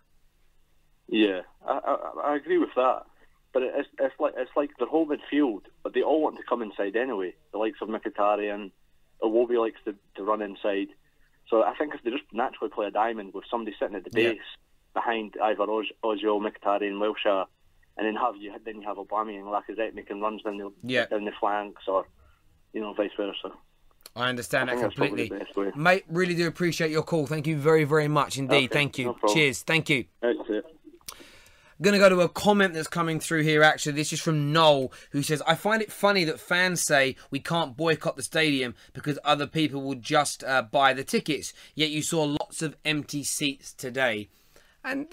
[1.08, 3.02] Yeah, I, I, I agree with that.
[3.52, 6.60] But it's it's like it's like the whole midfield, but they all want to come
[6.62, 7.34] inside anyway.
[7.52, 8.72] The likes of Mkhitaryan,
[9.22, 10.88] Iwobi likes to, to run inside.
[11.48, 14.20] So I think if they just naturally play a diamond with somebody sitting at the
[14.20, 14.30] Yeah.
[14.30, 14.40] base
[14.92, 17.46] behind either Oz, Ozil, Mkhitaryan, Wilshere,
[17.96, 21.06] and then have you then you have Aubameyang and Lacazette making runs down the Yeah.
[21.06, 22.08] down the flanks, or
[22.72, 23.52] you know vice versa.
[24.16, 25.38] I understand I that think that's probably completely.
[25.38, 25.72] the best way.
[25.80, 27.26] Mate, really do appreciate your call.
[27.26, 28.56] Thank you very, very much indeed.
[28.56, 29.16] Okay, Thank you.
[29.22, 29.32] no.
[29.32, 29.62] Cheers.
[29.62, 30.06] Thank you.
[31.82, 33.92] To go to a comment that's coming through here, actually.
[33.92, 37.76] This is from Noel, who says, I find it funny that fans say we can't
[37.76, 41.52] boycott the stadium because other people will just uh, buy the tickets.
[41.74, 44.28] Yet you saw lots of empty seats today.
[44.84, 45.06] And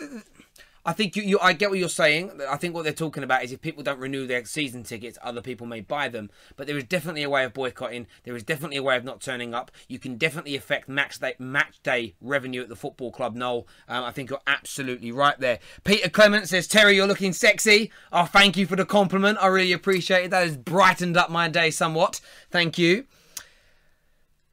[0.84, 2.42] I think you, you, I get what you're saying.
[2.50, 5.42] I think what they're talking about is if people don't renew their season tickets, other
[5.42, 6.32] people may buy them.
[6.56, 8.08] But there is definitely a way of boycotting.
[8.24, 9.72] There is definitely a way of not turning up.
[9.88, 13.36] You can definitely affect match day, match day revenue at the football club.
[13.36, 15.60] Noel, um, I think you're absolutely right there.
[15.84, 17.92] Peter Clement says, Terry, you're looking sexy.
[18.12, 19.38] Oh, thank you for the compliment.
[19.40, 20.32] I really appreciate it.
[20.32, 22.22] That has brightened up my day somewhat.
[22.50, 23.06] Thank you.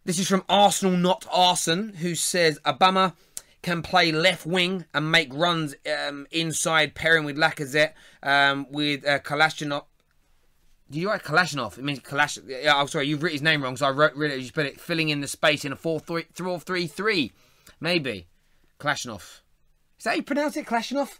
[0.04, 3.12] This is from Arsenal, not Arson, who says Obama
[3.62, 5.74] can play left wing and make runs
[6.06, 7.92] um, inside, pairing with Lacazette,
[8.22, 9.84] um, with uh, Kalashnikov.
[10.90, 11.78] Do you write Kalashnikov?
[11.78, 12.38] It means Kalash.
[12.46, 14.36] Yeah, I'm sorry, you've written his name wrong, so I wrote really.
[14.36, 17.32] You put it filling in the space in a 4 3 3 3 3.
[17.80, 18.26] Maybe.
[18.78, 19.40] Kalashnikov.
[19.98, 20.66] Is that how you pronounce it?
[20.66, 21.18] Kalashnikov?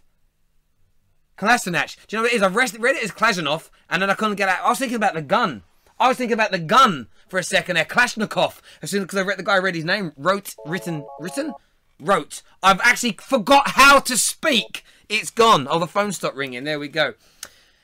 [1.39, 1.95] Kalasinac.
[2.07, 2.43] Do you know what it is?
[2.43, 4.61] I've read it as Klashanov, and then I couldn't get out.
[4.61, 5.63] I was thinking about the gun.
[5.97, 7.85] I was thinking about the gun for a second there.
[7.85, 8.59] Kalashnikov.
[8.81, 11.53] As soon as I read the guy read his name, wrote, written, written,
[11.99, 12.41] wrote.
[12.63, 14.83] I've actually forgot how to speak.
[15.07, 15.67] It's gone.
[15.69, 16.63] Oh, the phone stopped ringing.
[16.63, 17.13] There we go.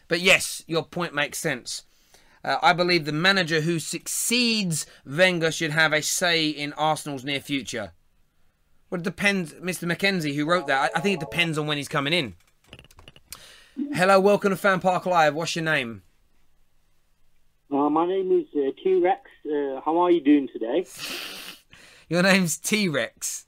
[0.07, 1.83] But yes, your point makes sense.
[2.43, 7.39] Uh, I believe the manager who succeeds Wenger should have a say in Arsenal's near
[7.39, 7.93] future.
[8.89, 9.53] Well, it depends.
[9.53, 9.83] Mr.
[9.87, 12.35] Mackenzie, who wrote that, I, I think it depends on when he's coming in.
[13.93, 15.33] Hello, welcome to Fan Park Live.
[15.33, 16.03] What's your name?
[17.71, 19.21] Uh, my name is uh, T Rex.
[19.45, 20.85] Uh, how are you doing today?
[22.09, 23.47] Your name's T Rex.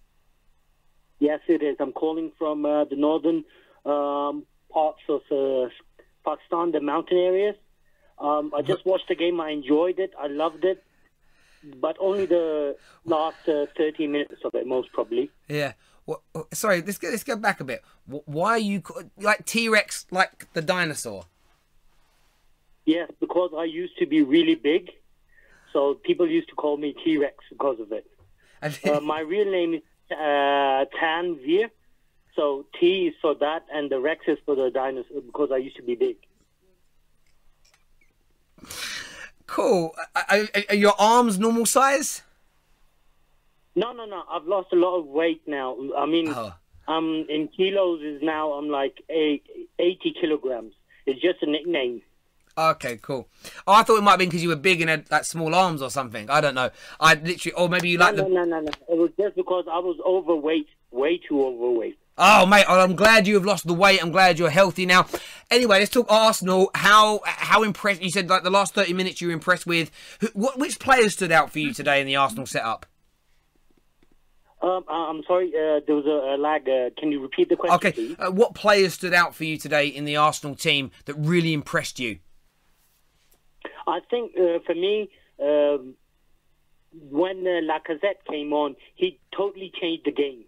[1.19, 1.77] Yes, it is.
[1.79, 3.43] I'm calling from uh, the northern
[3.85, 5.69] um, parts of uh,
[6.23, 7.55] Pakistan, the mountain areas.
[8.19, 9.39] Um, I just watched the game.
[9.39, 10.11] I enjoyed it.
[10.19, 10.83] I loved it,
[11.79, 15.31] but only the last uh, 30 minutes of it, most probably.
[15.47, 15.73] Yeah.
[16.05, 17.83] Well, sorry, let's go, let's go back a bit.
[18.05, 18.81] Why are you
[19.17, 21.25] like T Rex, like the dinosaur?
[22.85, 24.89] Yes, because I used to be really big,
[25.73, 28.07] so people used to call me T Rex because of it.
[28.89, 29.81] uh, my real name is
[30.11, 31.69] uh, Tanvir.
[32.35, 35.75] So T is for that, and the Rex is for the dinosaur because I used
[35.77, 36.17] to be big.
[39.47, 39.93] Cool.
[40.15, 42.21] Are, are- are your arms normal size?
[43.75, 44.23] No, no, no.
[44.29, 45.77] I've lost a lot of weight now.
[45.97, 46.53] I mean, Oh.
[46.87, 49.43] um, in kilos is now I'm like eight,
[49.79, 50.73] 80 kilograms.
[51.05, 52.01] It's just a nickname.
[52.57, 53.29] Okay, cool.
[53.67, 55.53] Oh, I thought it might have been because you were big and had like small
[55.53, 56.27] arms or something.
[56.29, 56.71] I don't know.
[56.99, 58.29] I literally, or maybe you like no, the.
[58.29, 58.71] no, no, no, no.
[58.89, 61.99] It was just because I was overweight, way too overweight.
[62.17, 64.01] Oh, mate, I'm glad you have lost the weight.
[64.01, 65.05] I'm glad you're healthy now.
[65.51, 66.71] Anyway, let's talk Arsenal.
[66.73, 68.01] How how impressed?
[68.01, 69.91] You said like the last 30 minutes you were impressed with.
[70.21, 72.87] Who, what which players stood out for you today in the Arsenal setup?
[74.59, 76.67] Um, uh, I'm sorry, uh, there was a, a lag.
[76.67, 79.85] Uh, can you repeat the question, Okay, uh, what players stood out for you today
[79.85, 82.17] in the Arsenal team that really impressed you?
[83.87, 85.09] I think uh, for me,
[85.41, 85.95] um,
[87.09, 90.43] when uh, Lacazette came on, he totally changed the game.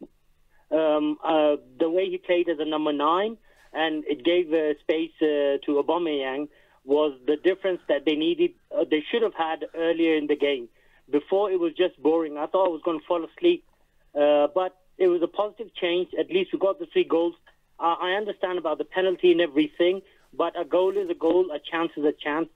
[0.72, 3.38] Um, uh, the way he played as a number nine,
[3.74, 6.50] and it gave uh, space uh, to Aubameyang,
[6.86, 8.52] was the difference that they needed.
[8.76, 10.68] Uh, they should have had earlier in the game.
[11.10, 12.38] Before it was just boring.
[12.38, 13.66] I thought I was going to fall asleep,
[14.14, 16.10] uh, but it was a positive change.
[16.20, 17.36] At least we got the three goals.
[17.80, 20.02] I understand about the penalty and everything,
[20.34, 22.50] but a goal is a goal, a chance is a chance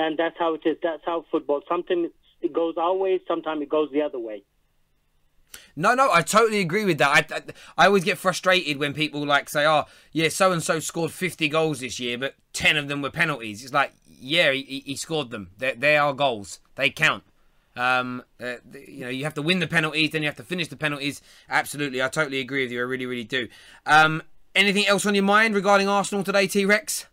[0.00, 0.78] and that's how it is.
[0.82, 1.60] That's how football.
[1.68, 4.42] Sometimes it goes our way, sometimes it goes the other way.
[5.76, 7.30] No, no, I totally agree with that.
[7.30, 7.42] I, I,
[7.76, 11.48] I always get frustrated when people like say, "Oh, yeah, so and so scored 50
[11.48, 15.30] goals this year, but 10 of them were penalties." It's like, yeah, he, he scored
[15.30, 15.50] them.
[15.58, 16.60] They, they are goals.
[16.76, 17.24] They count.
[17.76, 20.68] Um, uh, you know, you have to win the penalties, then you have to finish
[20.68, 21.20] the penalties.
[21.48, 22.80] Absolutely, I totally agree with you.
[22.80, 23.48] I really, really do.
[23.86, 24.22] Um,
[24.54, 27.06] anything else on your mind regarding Arsenal today, T Rex?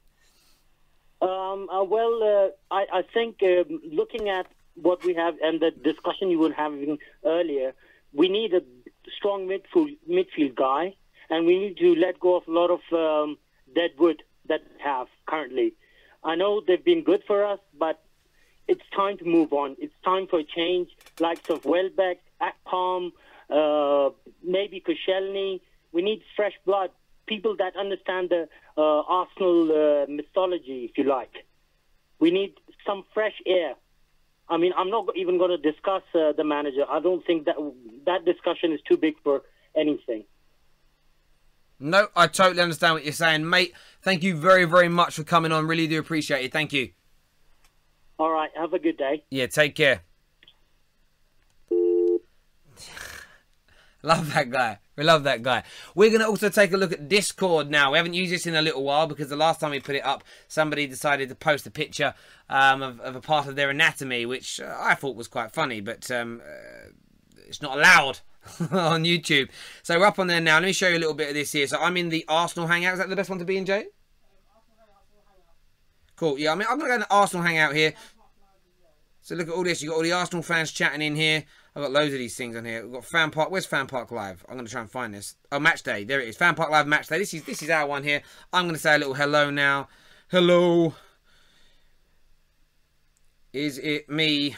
[1.22, 5.72] Um, uh, well, uh, I, I think um, looking at what we have and the
[5.72, 7.74] discussion you were having earlier,
[8.13, 8.61] we need a
[9.18, 10.93] strong midfield, midfield guy,
[11.30, 13.38] and we need to let go of a lot of um,
[13.74, 15.74] dead wood that we have currently.
[16.24, 18.03] I know they've been good for us, but
[18.68, 19.76] it's time to move on.
[19.80, 20.89] It's time for a change,
[21.20, 23.11] likes of Welbeck, Akpom,
[23.49, 24.11] uh,
[24.43, 25.61] maybe Koscielny.
[25.91, 26.91] We need fresh blood,
[27.28, 28.47] people that understand the
[28.78, 31.32] uh, Arsenal uh, mythology, if you like.
[32.19, 32.55] We need
[32.86, 33.73] some fresh air.
[34.49, 36.86] I mean, I'm not even going to discuss uh, the manager.
[36.89, 37.55] I don't think that
[38.05, 39.43] that discussion is too big for
[39.75, 40.23] anything.
[41.80, 43.73] No, I totally understand what you're saying, mate.
[44.01, 45.67] Thank you very, very much for coming on.
[45.67, 46.51] Really do appreciate it.
[46.51, 46.89] Thank you.
[48.17, 49.23] All right, have a good day.
[49.30, 50.01] Yeah, take care.
[54.01, 54.80] love that guy.
[54.97, 55.63] We love that guy.
[55.93, 57.91] We're going to also take a look at Discord now.
[57.91, 60.03] We haven't used this in a little while because the last time we put it
[60.03, 62.15] up, somebody decided to post a picture
[62.49, 65.81] um, of, of a part of their anatomy, which uh, I thought was quite funny,
[65.81, 66.89] but um, uh,
[67.47, 68.19] it's not allowed
[68.71, 69.49] on YouTube.
[69.83, 70.55] So we're up on there now.
[70.55, 71.67] Let me show you a little bit of this here.
[71.67, 72.93] So I'm in the Arsenal hangout.
[72.93, 73.85] Is that the best one to be in, Jay?
[76.15, 76.39] Cool.
[76.39, 77.93] Yeah, I mean, I'm going to go in the Arsenal hangout here.
[79.21, 79.83] So look at all this.
[79.83, 81.43] You've got all the Arsenal fans chatting in here.
[81.78, 82.82] I've got loads of these things on here.
[82.82, 83.51] We've got Fan Park.
[83.51, 84.43] Where's Fan Park Live?
[84.49, 85.36] I'm going to try and find this.
[85.51, 86.05] Oh, Match Day.
[86.05, 86.36] There it is.
[86.36, 87.19] Fan Park Live Match Day.
[87.19, 88.23] This is this is our one here.
[88.51, 89.88] I'm going to say a little hello now.
[90.30, 90.95] Hello.
[93.53, 94.55] Is it me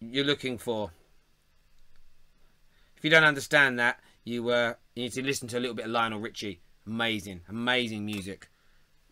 [0.00, 0.92] you're looking for?
[2.96, 5.84] If you don't understand that, you uh, you need to listen to a little bit
[5.84, 6.62] of Lionel Richie.
[6.86, 8.48] Amazing, amazing music.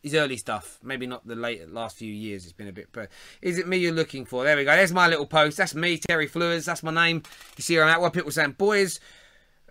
[0.06, 2.44] His early stuff, maybe not the late last few years.
[2.44, 2.90] It's been a bit.
[2.92, 3.08] But
[3.42, 4.44] is it me you're looking for?
[4.44, 4.70] There we go.
[4.70, 5.56] There's my little post.
[5.56, 6.64] That's me, Terry Flewers.
[6.64, 7.24] That's my name.
[7.56, 8.00] You see where I'm at.
[8.00, 9.00] What people saying, boys.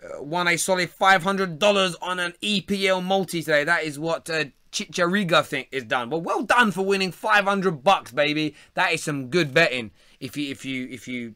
[0.04, 3.64] Uh, won a solid $500 on an EPL multi today.
[3.64, 6.10] That is what uh, Chichariga think is done.
[6.10, 8.56] Well, well done for winning 500 bucks, baby.
[8.74, 9.92] That is some good betting.
[10.20, 11.36] If you if you if you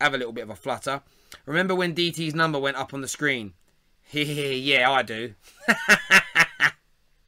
[0.00, 1.02] have a little bit of a flutter.
[1.46, 3.54] Remember when DT's number went up on the screen?
[4.12, 5.34] yeah, I do.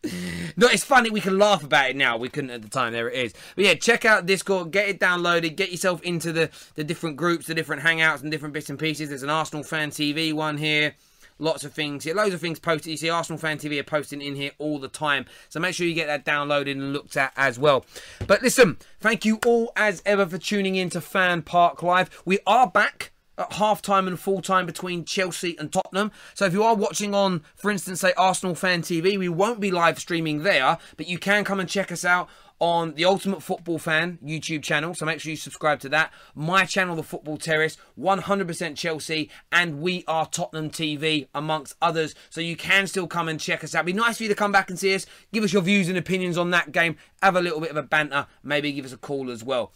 [0.56, 1.10] no, it's funny.
[1.10, 2.16] We can laugh about it now.
[2.16, 2.92] We couldn't at the time.
[2.92, 3.34] There it is.
[3.54, 4.72] But yeah, check out Discord.
[4.72, 5.56] Get it downloaded.
[5.56, 9.10] Get yourself into the, the different groups, the different hangouts, and different bits and pieces.
[9.10, 10.94] There's an Arsenal fan TV one here.
[11.38, 12.14] Lots of things here.
[12.14, 12.90] Loads of things posted.
[12.90, 15.24] You see Arsenal fan TV are posting in here all the time.
[15.48, 17.84] So make sure you get that downloaded and looked at as well.
[18.26, 22.22] But listen, thank you all as ever for tuning in to Fan Park Live.
[22.24, 26.12] We are back at half time and full time between Chelsea and Tottenham.
[26.34, 29.70] So if you are watching on, for instance, say Arsenal Fan TV, we won't be
[29.70, 32.28] live streaming there, but you can come and check us out
[32.62, 34.94] on the Ultimate Football Fan YouTube channel.
[34.94, 36.12] So make sure you subscribe to that.
[36.36, 42.14] My channel, The Football Terrace, 100% Chelsea, and We Are Tottenham TV, amongst others.
[42.30, 43.80] So you can still come and check us out.
[43.80, 45.06] It'd be nice for you to come back and see us.
[45.32, 46.98] Give us your views and opinions on that game.
[47.20, 48.28] Have a little bit of a banter.
[48.44, 49.72] Maybe give us a call as well.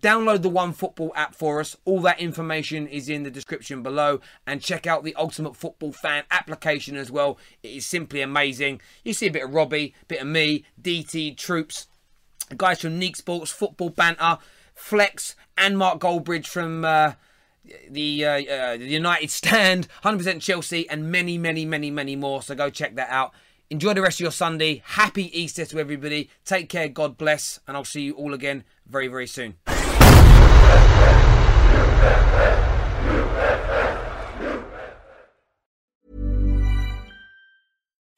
[0.00, 1.76] Download the One Football app for us.
[1.84, 4.20] All that information is in the description below.
[4.46, 7.38] And check out the Ultimate Football Fan application as well.
[7.62, 8.80] It is simply amazing.
[9.04, 11.86] You see a bit of Robbie, a bit of me, DT, Troopz,
[12.56, 14.38] guys from Neek Sports, Football Banter,
[14.74, 16.84] Flex, and Mark Goldbridge from.
[16.84, 17.12] Uh,
[17.90, 22.42] the, uh, uh, the United Stand, 100% Chelsea, and many, many, many, many more.
[22.42, 23.32] So go check that out.
[23.68, 24.82] Enjoy the rest of your Sunday.
[24.84, 26.30] Happy Easter to everybody.
[26.44, 26.88] Take care.
[26.88, 27.60] God bless.
[27.68, 29.56] And I'll see you all again very, very soon.